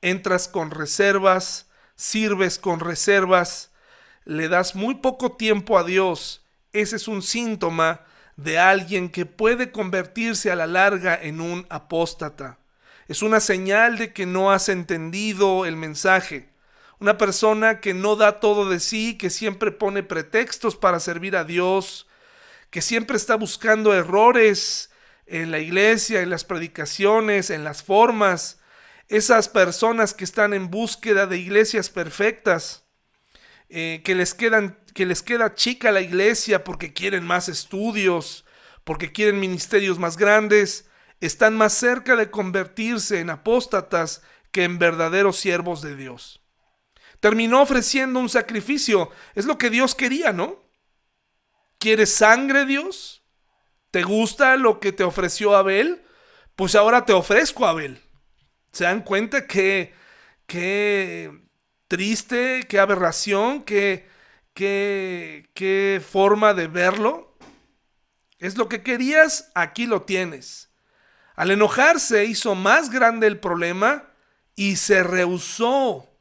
[0.00, 3.70] Entras con reservas, sirves con reservas,
[4.24, 6.44] le das muy poco tiempo a Dios.
[6.72, 8.00] Ese es un síntoma
[8.36, 12.58] de alguien que puede convertirse a la larga en un apóstata.
[13.08, 16.48] Es una señal de que no has entendido el mensaje
[16.98, 21.44] una persona que no da todo de sí, que siempre pone pretextos para servir a
[21.44, 22.06] Dios,
[22.70, 24.90] que siempre está buscando errores
[25.26, 28.60] en la iglesia, en las predicaciones, en las formas.
[29.08, 32.84] Esas personas que están en búsqueda de iglesias perfectas,
[33.68, 38.44] eh, que, les quedan, que les queda chica la iglesia porque quieren más estudios,
[38.84, 40.88] porque quieren ministerios más grandes,
[41.20, 46.45] están más cerca de convertirse en apóstatas que en verdaderos siervos de Dios
[47.26, 49.10] terminó ofreciendo un sacrificio.
[49.34, 50.62] Es lo que Dios quería, ¿no?
[51.80, 53.24] ¿Quieres sangre, Dios?
[53.90, 56.04] ¿Te gusta lo que te ofreció Abel?
[56.54, 58.00] Pues ahora te ofrezco a Abel.
[58.70, 59.92] ¿Se dan cuenta que
[60.46, 61.36] qué
[61.88, 64.08] triste, qué aberración, qué,
[64.54, 67.36] qué, qué forma de verlo?
[68.38, 70.70] Es lo que querías, aquí lo tienes.
[71.34, 74.12] Al enojarse hizo más grande el problema
[74.54, 76.15] y se rehusó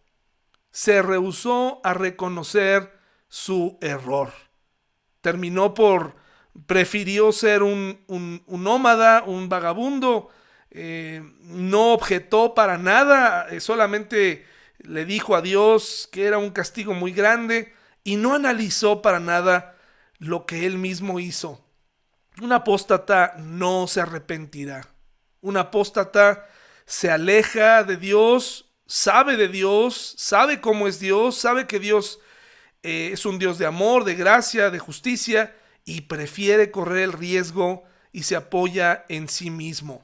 [0.75, 4.33] se rehusó a reconocer su error.
[5.21, 6.17] Terminó por,
[6.67, 10.27] prefirió ser un, un, nómada, un vagabundo,
[10.71, 14.45] eh, no objetó para nada, eh, solamente
[14.79, 19.77] le dijo a Dios que era un castigo muy grande y no analizó para nada
[20.19, 21.63] lo que él mismo hizo.
[22.41, 24.89] Un apóstata no se arrepentirá.
[25.39, 26.49] Un apóstata
[26.85, 32.19] se aleja de Dios, sabe de Dios, sabe cómo es Dios, sabe que Dios
[32.83, 37.83] eh, es un Dios de amor, de gracia, de justicia, y prefiere correr el riesgo
[38.11, 40.03] y se apoya en sí mismo.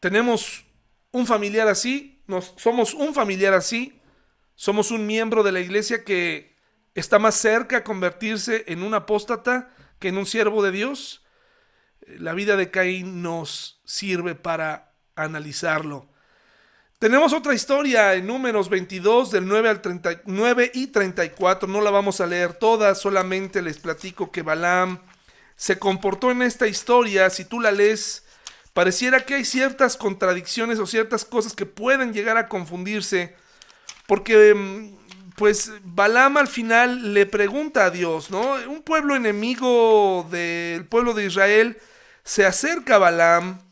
[0.00, 0.64] Tenemos
[1.10, 4.00] un familiar así, nos, somos un familiar así,
[4.54, 6.56] somos un miembro de la iglesia que
[6.94, 11.24] está más cerca a convertirse en un apóstata que en un siervo de Dios.
[12.06, 16.08] La vida de Caín nos sirve para analizarlo.
[16.98, 21.68] Tenemos otra historia en números 22 del 9 al 39 y 34.
[21.68, 24.98] No la vamos a leer toda, solamente les platico que Balaam
[25.54, 27.30] se comportó en esta historia.
[27.30, 28.24] Si tú la lees,
[28.72, 33.36] pareciera que hay ciertas contradicciones o ciertas cosas que pueden llegar a confundirse.
[34.08, 38.54] Porque mm, pues Balaam al final le pregunta a Dios, ¿no?
[38.66, 41.78] Un pueblo enemigo del pueblo de Israel
[42.24, 43.67] se acerca a Balaam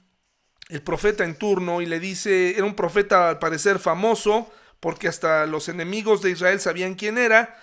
[0.68, 4.50] el profeta en turno y le dice, era un profeta al parecer famoso,
[4.80, 7.56] porque hasta los enemigos de Israel sabían quién era,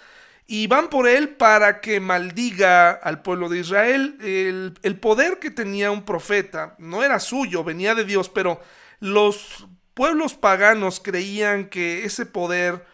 [0.45, 4.17] y van por él para que maldiga al pueblo de Israel.
[4.21, 8.61] El, poder que tenía un profeta no era suyo, venía de Dios, pero
[8.99, 12.85] los pueblos paganos creían que ese poder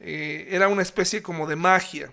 [0.00, 2.12] eh, era una especie como de magia.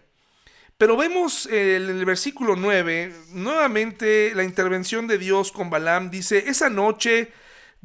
[0.78, 6.70] Pero vemos en el versículo 9, nuevamente la intervención de Dios con Balaam, dice, esa
[6.70, 7.32] noche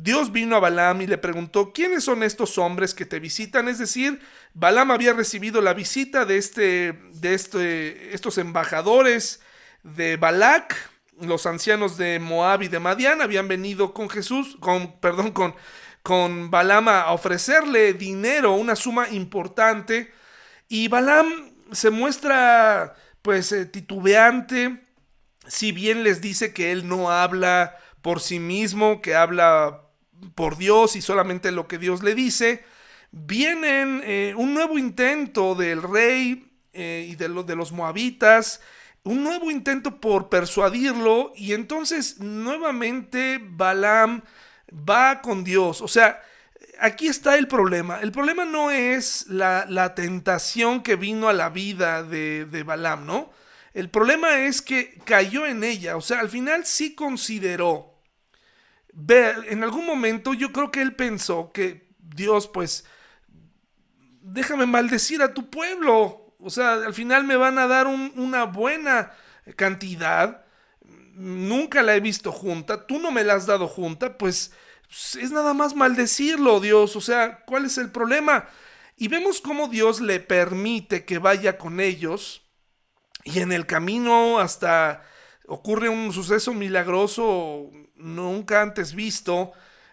[0.03, 3.69] Dios vino a Balaam y le preguntó, ¿quiénes son estos hombres que te visitan?
[3.69, 4.21] Es decir,
[4.55, 9.41] Balaam había recibido la visita de, este, de este, estos embajadores
[9.83, 10.75] de Balac,
[11.21, 15.55] los ancianos de Moab y de Madián habían venido con Jesús, con, perdón, con,
[16.03, 20.13] con Balaam a ofrecerle dinero, una suma importante,
[20.69, 24.83] y Balaam se muestra pues eh, titubeante,
[25.47, 29.90] si bien les dice que él no habla por sí mismo, que habla
[30.35, 32.65] por Dios y solamente lo que Dios le dice,
[33.11, 38.61] vienen eh, un nuevo intento del rey eh, y de, los moabitas,
[39.03, 44.23] un nuevo intento por persuadirlo y entonces nuevamente Balaam
[44.73, 45.81] va con Dios.
[45.81, 46.21] O sea,
[46.79, 48.01] aquí está el problema.
[48.01, 53.31] El problema no es la, tentación que vino a la vida de, de Balaam, ¿no?
[53.73, 55.97] El problema es que cayó en ella.
[55.97, 57.90] O sea, al final sí consideró
[58.93, 62.85] en algún momento yo creo que él pensó que Dios, pues,
[64.21, 66.35] déjame maldecir a tu pueblo.
[66.39, 69.13] O sea, al final me van a dar una buena
[69.57, 70.45] cantidad.
[71.15, 72.87] Nunca la he visto junta.
[72.87, 74.17] Tú no me la has dado junta.
[74.17, 74.53] Pues
[74.91, 76.97] es nada más maldecirlo, Dios.
[76.97, 78.49] O sea, ¿cuál es el problema?
[78.97, 82.43] Y vemos cómo Dios le permite que vaya con ellos.
[83.25, 85.03] Y en el camino hasta
[85.47, 89.53] ocurre un suceso milagroso nunca antes visto,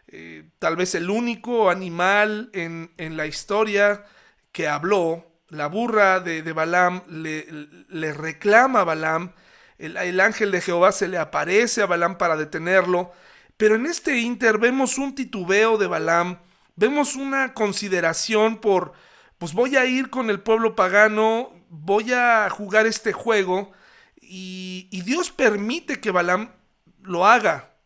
[0.10, 4.06] eh, tal vez el único animal en, la historia
[4.54, 7.46] que habló, la burra de, de Balaam le,
[7.90, 9.34] le, reclama a Balaam,
[9.78, 13.12] el, el, ángel de Jehová se le aparece a Balaam para detenerlo,
[13.58, 16.40] pero en este inter vemos un titubeo de Balaam,
[16.76, 18.94] vemos una consideración por,
[19.38, 23.72] pues voy a ir con el pueblo pagano, voy a jugar este juego,
[24.22, 26.52] y, y Dios permite que Balaam
[27.02, 27.77] lo haga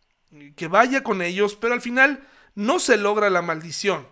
[0.56, 4.08] que vaya con ellos, pero al final no se logra la maldición.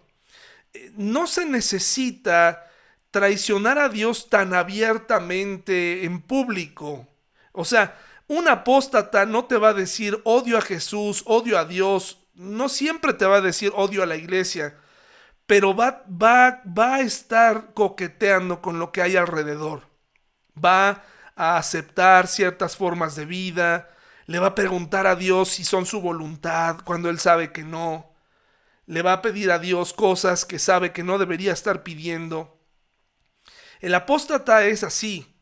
[0.74, 2.68] Eh, no se necesita
[3.12, 7.08] traicionar a Dios tan abiertamente en público.
[7.52, 12.20] O sea, un apóstata no te va a decir odio a Jesús, odio a Dios,
[12.36, 14.78] no siempre te va a decir odio a la iglesia,
[15.46, 19.90] pero va, va, va a estar coqueteando con lo que hay alrededor.
[20.64, 21.04] Va
[21.36, 23.90] a aceptar ciertas formas de vida,
[24.30, 28.14] le va a preguntar a Dios si son su voluntad cuando él sabe que no.
[28.86, 32.62] Le va a pedir a Dios cosas que sabe que no debería estar pidiendo.
[33.80, 35.36] El apóstata es así.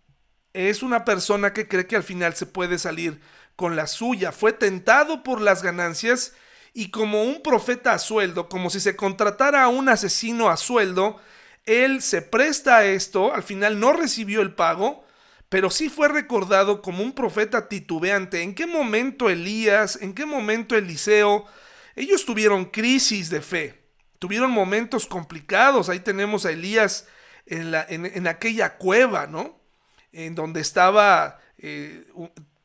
[0.53, 3.19] Es una persona que cree que al final se puede salir
[3.57, 4.31] con la suya.
[4.31, 6.33] Fue tentado por las ganancias
[6.73, 11.19] y como un profeta a sueldo, como si se contratara a un asesino a sueldo,
[11.65, 15.03] él se presta a esto, al final no recibió el pago,
[15.49, 18.41] pero sí fue recordado como un profeta titubeante.
[18.41, 21.45] ¿En qué momento Elías, en qué momento Eliseo,
[21.95, 23.81] ellos tuvieron crisis de fe,
[24.19, 25.89] tuvieron momentos complicados.
[25.89, 27.07] Ahí tenemos a Elías
[27.47, 29.59] en, en, aquella cueva, ¿no?
[30.11, 32.05] En donde estaba eh,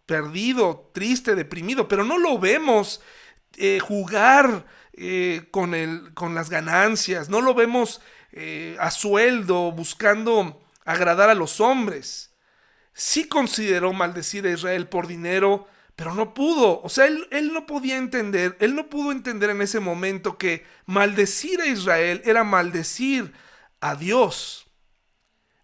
[0.07, 3.01] perdido, triste, deprimido, pero no lo vemos
[3.57, 8.01] eh, jugar eh, con, el, con las ganancias, no lo vemos
[8.79, 12.32] a sueldo, buscando agradar a los hombres.
[12.93, 15.67] Sí consideró maldecir a Israel por dinero,
[15.97, 16.81] pero no pudo.
[16.83, 20.65] O sea, él, él, no podía entender, él no pudo entender en ese momento que
[20.87, 23.33] maldecir a Israel era maldecir
[23.81, 24.67] a Dios.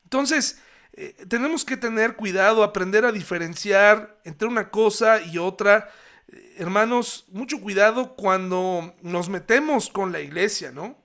[0.05, 0.61] Entonces,
[1.01, 5.91] eh, tenemos que tener cuidado, aprender a diferenciar entre una cosa y otra.
[6.27, 10.97] Eh, hermanos, mucho cuidado cuando nos metemos con la iglesia, ¿no?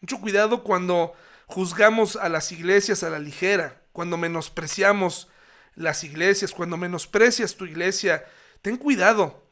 [0.00, 1.12] Mucho cuidado cuando
[1.44, 5.28] juzgamos a las iglesias a la ligera, cuando menospreciamos
[5.74, 8.24] las iglesias, cuando menosprecias tu iglesia.
[8.62, 9.46] Ten cuidado.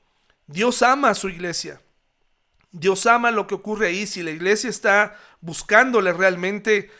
[0.46, 1.80] Dios ama a su iglesia.
[2.70, 4.06] Dios ama lo que ocurre ahí.
[4.06, 6.90] Si la iglesia está buscándole realmente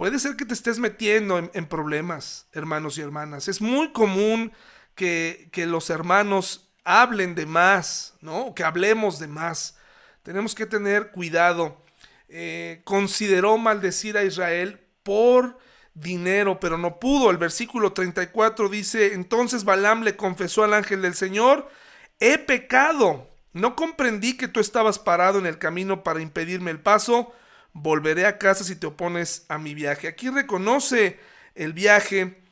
[0.00, 3.48] puede ser que te estés metiendo en, problemas, hermanos y hermanas.
[3.48, 4.50] Es muy común
[4.94, 8.54] que, los hermanos hablen de más, ¿no?
[8.54, 9.76] Que hablemos de más.
[10.22, 11.84] Tenemos que tener cuidado.
[12.30, 15.58] Eh, consideró maldecir a Israel por
[16.00, 17.30] dinero, pero no pudo.
[17.30, 21.70] El versículo 34 dice, entonces Balaam le confesó al ángel del Señor,
[22.18, 27.32] he pecado, no comprendí que tú estabas parado en el camino para impedirme el paso,
[27.72, 30.08] volveré a casa si te opones a mi viaje.
[30.08, 31.18] Aquí reconoce
[31.54, 32.42] el viaje,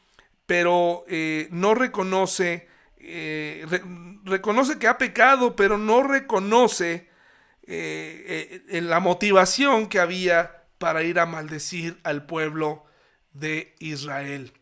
[0.46, 2.68] pero eh, no reconoce,
[2.98, 3.66] eh,
[4.24, 7.08] reconoce que ha pecado, pero no reconoce
[7.66, 12.87] eh, la motivación que había para ir a maldecir al pueblo
[13.32, 14.52] de Israel.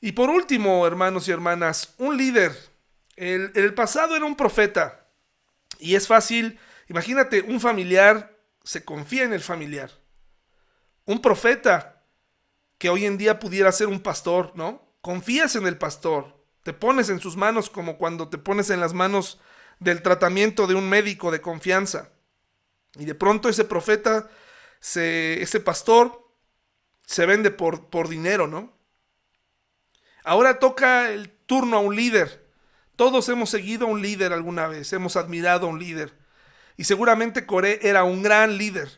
[0.00, 2.56] Y por último, hermanos y hermanas, un líder.
[3.16, 5.06] El, el pasado era un profeta.
[5.78, 6.58] Y es fácil,
[6.88, 8.32] imagínate un familiar
[8.64, 9.90] se confía en el familiar.
[11.04, 12.04] Un profeta
[12.78, 14.94] que hoy en día pudiera ser un pastor, ¿no?
[15.00, 18.94] Confías en el pastor, te pones en sus manos como cuando te pones en las
[18.94, 19.40] manos
[19.80, 22.10] del tratamiento de un médico de confianza.
[22.96, 24.30] Y de pronto ese profeta,
[24.80, 26.21] ese pastor,
[27.12, 28.72] se vende por, por dinero, ¿no?
[30.24, 32.48] Ahora toca el turno a un líder.
[32.96, 36.16] Todos hemos seguido a un líder alguna vez, hemos admirado a un líder.
[36.78, 38.88] Y seguramente Coré era un gran líder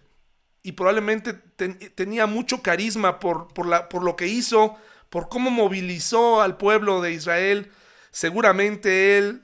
[0.63, 4.77] y probablemente tenía mucho carisma por, por, la, por lo que hizo,
[5.11, 7.73] por cómo movilizó al pueblo de Israel.
[8.13, 9.43] Seguramente él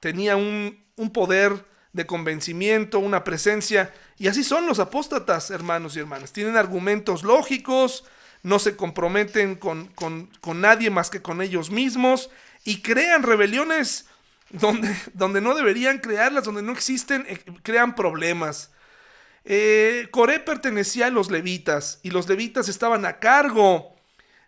[0.00, 1.64] tenía un, un poder
[1.96, 3.92] de convencimiento, una presencia.
[4.18, 6.32] Y así son los apóstatas, hermanos y hermanas.
[6.32, 8.04] Tienen argumentos lógicos,
[8.42, 12.30] no se comprometen con, con, con nadie más que con ellos mismos
[12.64, 14.06] y crean rebeliones
[14.50, 18.70] donde, donde no deberían crearlas, donde no existen, eh, crean problemas.
[19.44, 23.96] Eh, Coré pertenecía a los levitas y los levitas estaban a cargo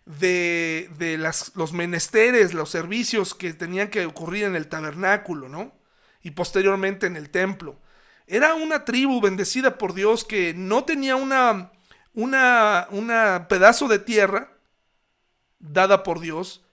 [0.05, 5.78] de, de las, los menesteres, los servicios que tenían que ocurrir en el tabernáculo, ¿no?
[6.21, 7.79] Y posteriormente en el templo.
[8.27, 11.71] Era una tribu bendecida por Dios que no tenía una,
[12.13, 14.51] una, una pedazo de tierra
[15.59, 16.63] dada por Dios,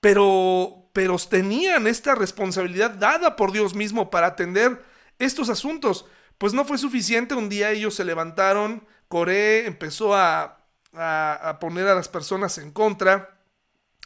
[0.00, 4.80] pero pero tenían esta responsabilidad dada por Dios mismo para atender
[5.18, 6.06] estos asuntos.
[6.38, 10.60] Pues no fue suficiente, un día ellos se levantaron, Coré empezó a,
[10.92, 13.40] a, poner a las personas en contra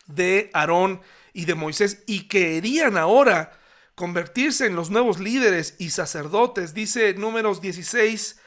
[0.06, 1.02] de Aarón
[1.34, 3.52] y de Moisés y querían ahora
[3.98, 6.72] convertirse en los nuevos líderes y sacerdotes.
[6.72, 8.38] Dice números 16,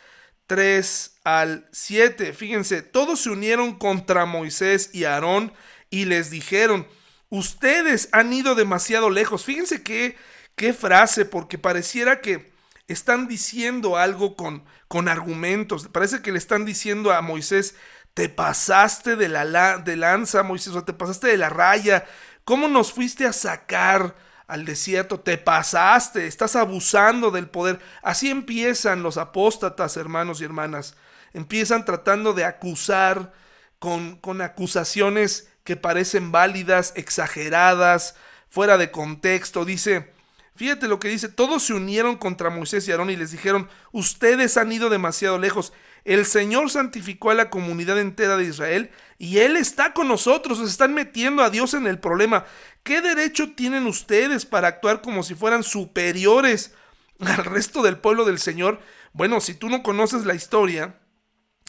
[0.48, 2.32] 3 al 7.
[2.32, 5.52] Fíjense, todos se unieron contra Moisés y Aarón
[5.90, 6.88] y les dijeron,
[7.30, 9.44] ustedes han ido demasiado lejos.
[9.44, 10.16] Fíjense qué,
[10.56, 12.50] qué frase, porque pareciera que
[12.88, 15.90] están diciendo algo con, con argumentos.
[15.90, 17.76] Parece que le están diciendo a Moisés,
[18.14, 22.06] te pasaste de la de lanza, Moisés, o te pasaste de la raya.
[22.46, 24.16] ¿Cómo nos fuiste a sacar
[24.52, 25.22] al desierto?
[25.22, 27.80] Te pasaste, estás abusando del poder.
[28.04, 30.96] Así empiezan los apóstatas, hermanos y hermanas.
[31.34, 33.32] Empiezan tratando de acusar
[33.80, 38.16] con, con acusaciones que parecen válidas, exageradas,
[38.50, 39.64] fuera de contexto.
[39.64, 40.12] Dice,
[40.54, 44.58] fíjate lo que dice, todos se unieron contra Moisés y Aarón y les dijeron, ustedes
[44.58, 45.72] han ido demasiado lejos.
[46.04, 50.94] El Señor santificó a la comunidad entera de Israel y Él está con nosotros, están
[50.96, 52.46] metiendo a Dios en el problema.
[52.84, 56.74] ¿Qué derecho tienen ustedes para actuar como si fueran superiores
[57.20, 58.80] al resto del pueblo del Señor?
[59.14, 61.00] Bueno, si tú no conoces la historia,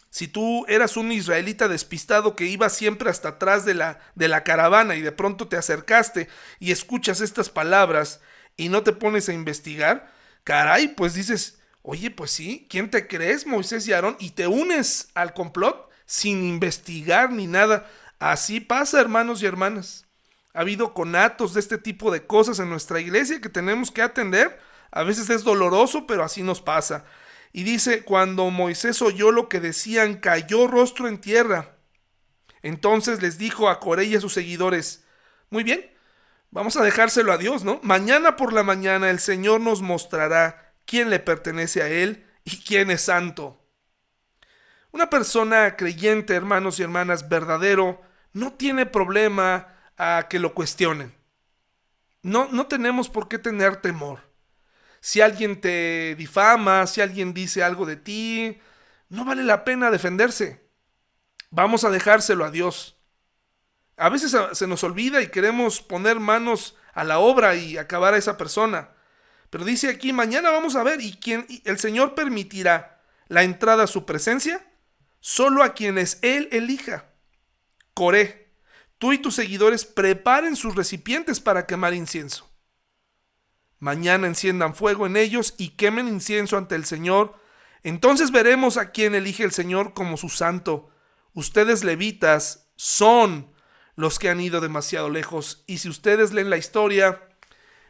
[0.08, 4.44] si tú eras un israelita despistado que iba siempre hasta atrás de la, de la
[4.44, 8.20] caravana y de pronto te acercaste y escuchas estas palabras
[8.56, 10.12] y no te pones a investigar,
[10.44, 14.16] caray, pues dices, oye, pues sí, ¿quién te crees, Moisés y Aarón?
[14.18, 17.90] Y te unes al complot sin investigar ni nada.
[18.18, 20.06] Así pasa, hermanos y hermanas.
[20.54, 24.60] Ha habido conatos de este tipo de cosas en nuestra iglesia que tenemos que atender.
[24.90, 27.04] A veces es doloroso, pero así nos pasa.
[27.52, 31.76] Y dice, cuando Moisés oyó lo que decían, cayó rostro en tierra.
[32.62, 35.04] Entonces les dijo a Coré y a sus seguidores,
[35.50, 35.90] Muy bien,
[36.50, 37.80] vamos a dejárselo a Dios, ¿no?
[37.82, 42.90] Mañana por la mañana el Señor nos mostrará quién le pertenece a Él y quién
[42.90, 43.62] es santo.
[44.92, 49.71] Una persona creyente, hermanos y hermanas, verdadero, no tiene problema
[50.02, 51.14] a que lo cuestionen.
[52.22, 54.20] No, no tenemos por qué tener temor.
[55.00, 58.58] Si alguien te difama, si alguien dice algo de ti,
[59.08, 60.68] no vale la pena defenderse.
[61.50, 62.96] Vamos a dejárselo a Dios.
[63.96, 68.18] A veces se nos olvida y queremos poner manos a la obra y acabar a
[68.18, 68.90] esa persona.
[69.50, 73.88] Pero dice aquí, mañana vamos a ver y quién el Señor permitirá la entrada a
[73.88, 74.66] su presencia
[75.20, 77.04] solo a quienes Él elija.
[77.94, 78.41] Coré,
[79.02, 82.48] tú y tus seguidores preparen sus recipientes para quemar incienso.
[83.80, 87.34] Mañana enciendan fuego en ellos y quemen incienso ante el Señor.
[87.82, 90.88] Entonces veremos a quién elige el Señor como su santo.
[91.34, 93.52] Ustedes levitas son
[93.96, 95.64] los que han ido demasiado lejos.
[95.66, 97.28] Y si ustedes leen la historia,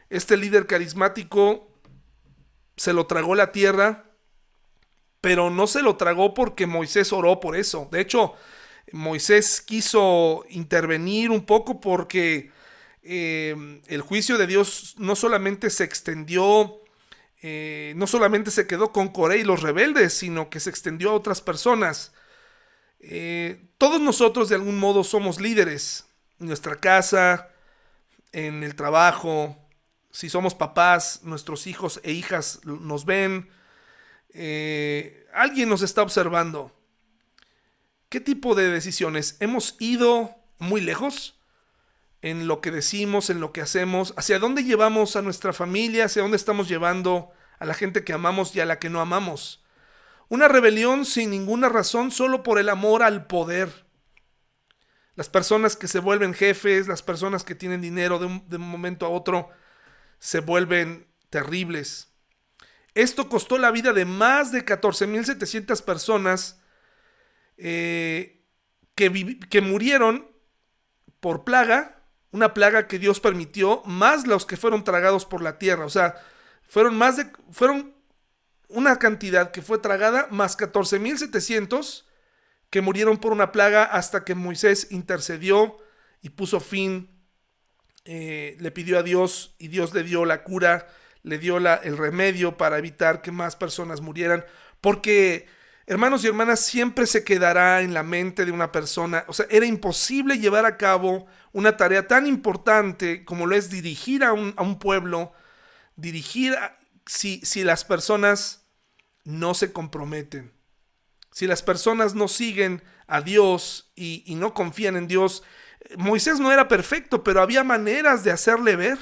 [0.09, 1.79] este líder carismático
[2.75, 4.05] se lo tragó la tierra,
[5.21, 7.87] pero no se lo tragó porque Moisés oró por eso.
[7.91, 8.33] De hecho,
[8.91, 12.51] Moisés quiso intervenir un poco porque
[13.01, 16.81] eh, el juicio de Dios no solamente se extendió,
[17.41, 21.15] eh, no solamente se quedó con Coré y los rebeldes, sino que se extendió a
[21.15, 22.13] otras personas.
[22.99, 26.05] Eh, todos nosotros de algún modo somos líderes
[26.39, 27.49] en nuestra casa,
[28.31, 29.57] en el trabajo,
[30.11, 33.49] si somos papás, nuestros hijos e hijas nos ven,
[35.33, 36.71] alguien nos está observando.
[38.13, 39.37] ¿Qué tipo de decisiones?
[39.39, 41.41] ¿Hemos ido muy lejos
[42.21, 44.13] en lo que decimos, en lo que hacemos?
[44.17, 46.05] ¿Hacia dónde llevamos a nuestra familia?
[46.05, 49.65] ¿Hacia dónde estamos llevando a la gente que amamos y a la que no amamos?
[50.29, 53.87] Una rebelión sin ninguna razón solo por el amor al poder.
[55.15, 59.09] Las personas que se vuelven jefes, las personas que tienen dinero de un, momento a
[59.09, 59.49] otro,
[60.19, 62.13] se vuelven terribles.
[62.93, 66.59] Esto costó la vida de más de 14.700 personas
[67.65, 68.43] eh,
[68.93, 70.27] que, que murieron
[71.21, 75.85] por plaga, una plaga que Dios permitió, más los que fueron tragados por la tierra.
[75.85, 76.15] O sea,
[76.67, 77.95] fueron más de, fueron
[78.67, 82.03] una cantidad que fue tragada más 14.700
[82.69, 85.77] que murieron por una plaga hasta que Moisés intercedió
[86.21, 87.09] y puso fin,
[88.03, 90.89] eh, le pidió a Dios y Dios le dio la cura,
[91.21, 94.43] le dio la, el remedio para evitar que más personas murieran,
[94.81, 95.47] porque
[95.85, 99.65] hermanos y hermanas siempre se quedará en la mente de una persona, o sea, era
[99.65, 105.33] imposible llevar a cabo una tarea tan importante como lo es dirigir a un, pueblo,
[105.95, 106.55] dirigir
[107.05, 108.63] si, si las personas
[109.23, 110.53] no se comprometen.
[111.31, 115.43] Si las personas no siguen a Dios y, no confían en Dios,
[115.97, 118.99] Moisés no era perfecto, pero había maneras de hacerle ver.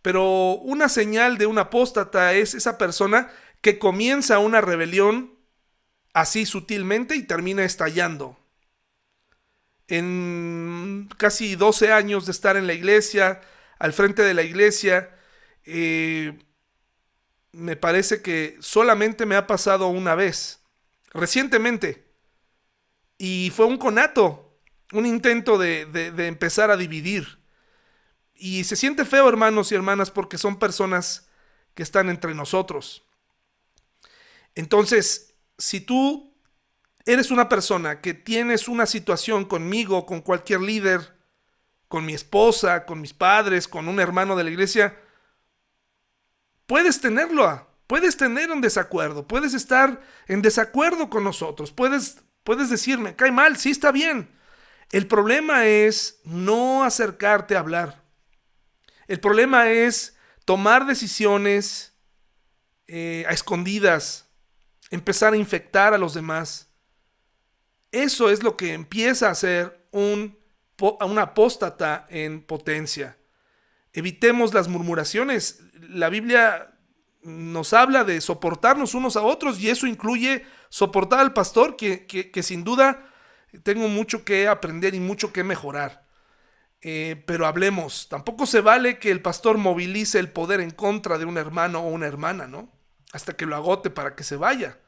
[0.00, 3.30] Pero una señal de un apóstata es esa persona
[3.60, 5.34] que comienza una rebelión
[6.12, 8.38] así sutilmente y termina estallando.
[9.88, 13.40] En casi 12 años de estar en la iglesia,
[13.78, 15.10] al frente de la iglesia,
[15.64, 16.38] eh,
[17.52, 20.60] me parece que solamente me ha pasado una vez,
[21.12, 22.06] recientemente.
[23.18, 24.58] Y fue un conato,
[24.92, 27.40] un intento de, de, empezar a dividir.
[28.34, 31.28] Y se siente feo, hermanos y hermanas, porque son personas
[31.74, 33.04] que están entre nosotros.
[34.54, 35.29] Entonces,
[35.60, 36.34] si tú
[37.04, 41.16] eres una persona que tienes una situación conmigo, con cualquier líder,
[41.86, 44.98] con mi esposa, con mis padres, con un hermano de la iglesia,
[46.66, 53.14] puedes tenerlo, puedes tener un desacuerdo, puedes estar en desacuerdo con nosotros, puedes, puedes decirme,
[53.14, 54.30] cae mal, sí está bien.
[54.90, 58.02] El problema es no acercarte a hablar.
[59.08, 61.92] El problema es tomar decisiones
[62.86, 64.29] eh, a escondidas,
[64.90, 66.70] empezar a infectar a los demás.
[67.92, 70.38] Eso es lo que empieza a ser un,
[70.78, 73.16] un apóstata en potencia.
[73.92, 75.60] Evitemos las murmuraciones.
[75.80, 76.74] La Biblia
[77.22, 82.64] nos habla de soportarnos unos a otros y eso incluye soportar al pastor que, sin
[82.64, 83.06] duda
[83.62, 86.06] tengo mucho que aprender y mucho que mejorar.
[86.82, 91.26] Eh, pero hablemos, tampoco se vale que el pastor movilice el poder en contra de
[91.26, 92.72] un hermano o una hermana, ¿no?
[93.12, 94.78] Hasta que lo agote para que se vaya.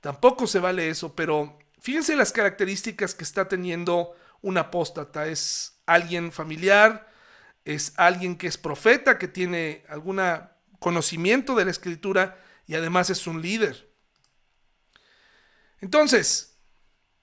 [0.00, 5.26] Tampoco se vale eso, pero fíjense las características que está teniendo un apóstata.
[5.26, 7.10] Es alguien familiar,
[7.64, 10.20] es alguien que es profeta, que tiene algún
[10.78, 13.90] conocimiento de la escritura y además es un líder.
[15.80, 16.58] Entonces,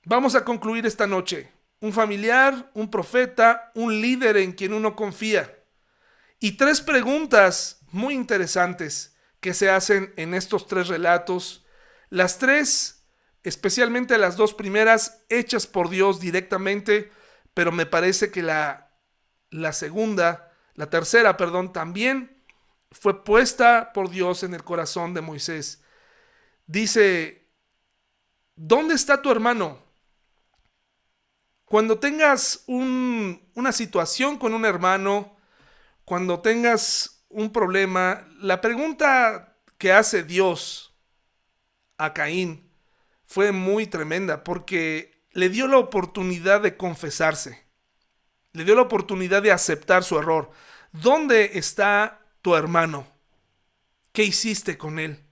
[0.03, 1.51] vamos a concluir esta noche.
[1.79, 5.63] un familiar, un profeta, un líder en quien uno confía.
[6.39, 9.15] Y tres preguntas muy interesantes
[9.47, 11.65] que se hacen en estos tres relatos.
[12.09, 13.07] Las tres,
[13.43, 17.13] especialmente las dos primeras, hechas por Dios directamente,
[17.53, 18.91] pero me parece que la,
[19.49, 22.43] la segunda, la tercera, perdón, también
[22.91, 25.81] fue puesta por Dios en el corazón de Moisés.
[26.65, 27.49] Dice,
[28.57, 29.81] ¿dónde está tu hermano?
[31.63, 35.37] Cuando tengas una situación con un hermano,
[36.03, 40.93] cuando tengas un problema, la pregunta que hace Dios
[41.97, 42.69] a Caín
[43.25, 47.65] fue muy tremenda porque le dio la oportunidad de confesarse,
[48.53, 50.51] le dio la oportunidad de aceptar su error.
[50.91, 53.07] ¿Dónde está tu hermano?
[54.13, 55.23] ¿Qué hiciste con él?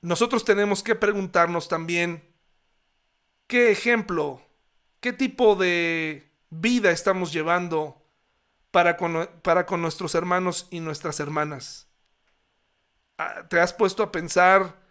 [0.00, 2.24] Nosotros tenemos que preguntarnos también,
[3.46, 4.42] ¿qué ejemplo,
[5.00, 8.03] qué tipo de vida estamos llevando
[8.74, 11.86] para con, nuestros hermanos y nuestras hermanas?
[13.18, 14.82] Ah, ¿Te has puesto a pensar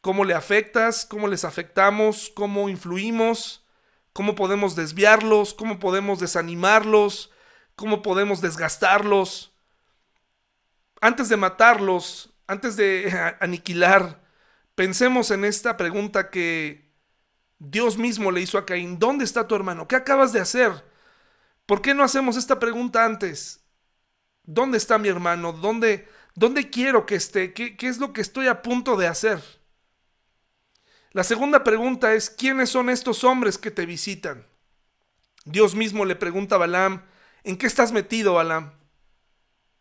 [0.00, 3.66] cómo le afectas, cómo les afectamos, cómo influimos,
[4.14, 7.30] cómo podemos desviarlos, cómo podemos desanimarlos,
[7.76, 9.52] cómo podemos desgastarlos?
[11.02, 14.22] Antes de matarlos, antes de aniquilar,
[14.74, 16.94] pensemos en esta pregunta que
[17.58, 18.98] Dios mismo le hizo a Caín.
[18.98, 19.86] ¿Dónde está tu hermano?
[19.86, 20.88] ¿Qué acabas de hacer?
[21.68, 23.62] ¿Por qué no hacemos esta pregunta antes?
[24.42, 25.52] ¿Dónde está mi hermano?
[25.52, 27.52] ¿Dónde, dónde quiero que esté?
[27.52, 29.42] ¿Qué, ¿Qué es lo que estoy a punto de hacer?
[31.12, 34.46] La segunda pregunta es, ¿quiénes son estos hombres que te visitan?
[35.44, 37.04] Dios mismo le pregunta a Balaam,
[37.44, 38.72] ¿en qué estás metido, Balaam?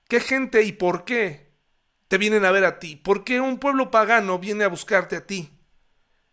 [0.09, 1.53] ¿Qué gente y por qué
[2.09, 2.97] te vienen a ver a ti?
[2.97, 5.53] ¿Por qué un pueblo pagano viene a buscarte a ti?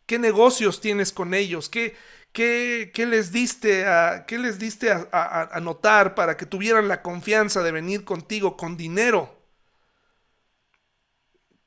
[0.06, 1.68] ¿Qué negocios tienes con ellos?
[1.68, 1.94] ¿Qué,
[2.34, 7.70] ¿Qué, les diste, a, qué les diste a, notar para que tuvieran la confianza de
[7.70, 9.40] venir contigo con dinero?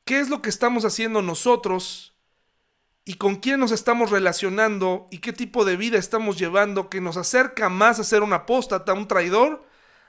[0.04, 2.18] ¿Qué es lo que estamos haciendo nosotros
[3.06, 7.16] y con quién nos estamos relacionando y qué tipo de vida estamos llevando que nos
[7.16, 9.66] acerca más a ser un apóstata, un traidor,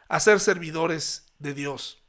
[0.09, 2.02] a ser servidores de Dios?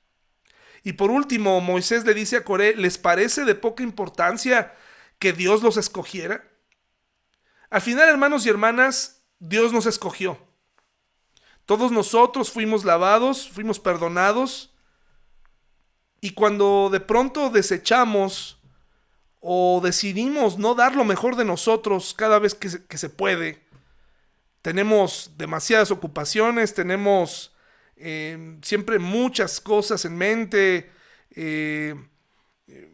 [0.84, 4.74] Y por último, Moisés le dice a Coré, ¿les parece de poca importancia
[5.20, 6.49] que Dios los escogiera?
[7.70, 10.38] Al final, hermanos y hermanas, Dios nos escogió.
[11.66, 14.74] Todos nosotros fuimos lavados, fuimos perdonados.
[16.22, 18.60] Y cuando de pronto desechamos
[19.40, 23.64] o decidimos no dar lo mejor de nosotros cada vez que se, puede,
[24.62, 27.56] tenemos demasiadas ocupaciones, tenemos
[27.96, 30.92] eh, siempre muchas cosas en mente,
[31.36, 31.96] eh,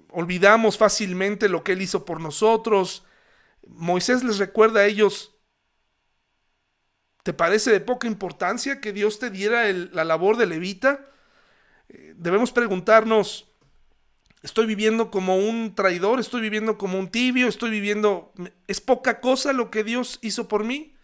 [0.09, 3.03] olvidamos fácilmente lo que Él hizo por nosotros,
[3.67, 5.35] Moisés les recuerda a ellos,
[7.23, 11.05] ¿te parece de poca importancia que Dios te diera la labor de levita?
[11.89, 13.49] Eh, debemos preguntarnos,
[14.41, 16.19] ¿estoy viviendo como un traidor?
[16.19, 17.47] ¿Estoy viviendo como un tibio?
[17.47, 18.33] ¿Estoy viviendo...
[18.67, 20.95] ¿Es poca cosa lo que Dios hizo por mí?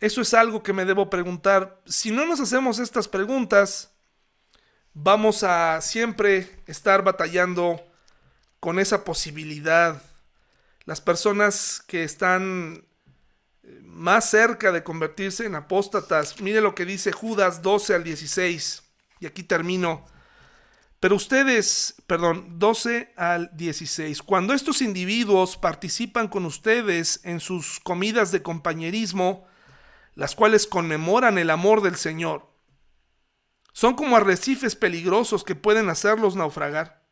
[0.00, 1.80] Eso es algo que me debo preguntar.
[1.84, 3.92] Si no nos hacemos estas preguntas,
[4.94, 7.84] vamos a siempre estar batallando
[8.60, 10.02] con esa posibilidad
[10.88, 12.82] las personas que están
[13.62, 16.40] eh, más cerca de convertirse en apóstatas.
[16.40, 18.84] Mire lo que dice Judas 12 al 16.
[19.20, 20.06] Y aquí termino.
[20.98, 24.22] Pero ustedes, perdón, 12 al 16.
[24.22, 29.46] Cuando estos individuos participan con ustedes en sus comidas de compañerismo,
[30.14, 32.50] las cuales conmemoran el amor del Señor,
[33.74, 37.06] son como arrecifes peligrosos que pueden hacerlos naufragar.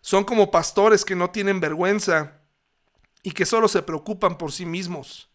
[0.00, 2.37] Son como pastores que no tienen vergüenza
[3.22, 5.28] y que solo se preocupan por sí mismos.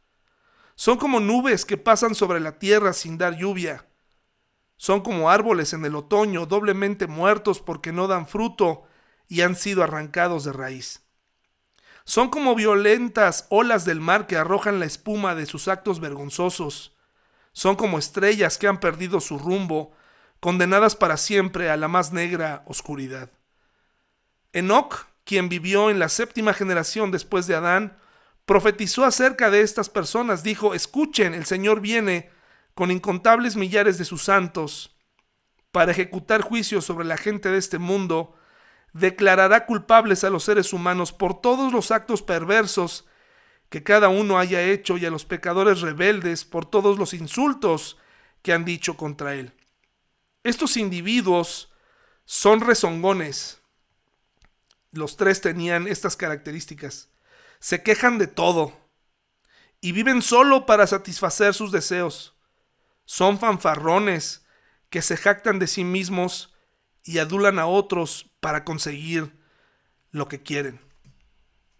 [0.76, 3.88] Son como nubes que pasan sobre la tierra sin dar lluvia.
[4.78, 8.84] Son como árboles en el otoño doblemente muertos porque no dan fruto
[9.28, 11.04] y han sido arrancados de raíz.
[12.06, 16.96] Son como violentas olas del mar que arrojan la espuma de sus actos vergonzosos.
[17.54, 19.94] Son como estrellas que han perdido su rumbo,
[20.40, 23.32] condenadas para siempre a la más negra oscuridad.
[24.52, 27.98] Enoch quien vivió en la séptima generación después de Adán,
[28.46, 30.44] profetizó acerca de estas personas.
[30.44, 32.30] Dijo, escuchen, el Señor viene
[32.74, 34.98] con incontables millares de sus santos
[35.72, 38.36] para ejecutar juicios sobre la gente de este mundo,
[38.94, 43.08] declarará culpables a los seres humanos por todos los actos perversos
[43.70, 47.98] que cada uno haya hecho y a los pecadores rebeldes por todos los insultos
[48.44, 49.52] que han dicho contra él.
[50.44, 51.74] Estos individuos
[52.24, 53.63] son rezongones,
[54.94, 57.10] los tres tenían estas características.
[57.60, 58.74] Se quejan de todo
[59.82, 62.38] y viven solo para satisfacer sus deseos.
[63.06, 64.46] Son fanfarrones
[64.90, 66.54] que se jactan de sí mismos
[67.04, 69.34] y adulan a otros para conseguir
[70.12, 70.80] lo que quieren.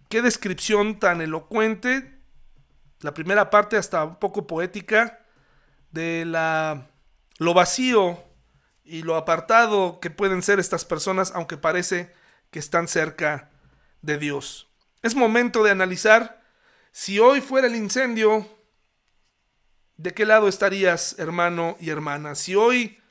[0.10, 2.20] Qué descripción tan elocuente,
[3.00, 5.24] la primera parte hasta un poco poética,
[5.92, 6.90] de la,
[7.38, 8.24] lo vacío
[8.84, 12.12] y lo apartado que pueden ser estas personas, aunque parece
[12.54, 13.50] que están cerca
[14.04, 14.70] de Dios.
[15.02, 16.42] Es momento de analizar
[16.92, 18.48] si hoy fuera el incendio,
[19.98, 22.36] ¿de qué lado estarías, hermano y hermana?
[22.36, 23.02] Si hoy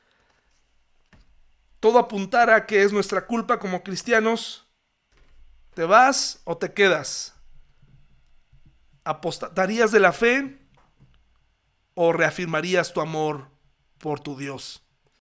[1.80, 4.68] todo apuntara que es nuestra culpa como cristianos,
[5.74, 7.34] ¿te vas o te quedas?
[9.02, 10.60] ¿Apostarías de la fe
[11.94, 13.50] o reafirmarías tu amor
[13.98, 14.81] por tu Dios?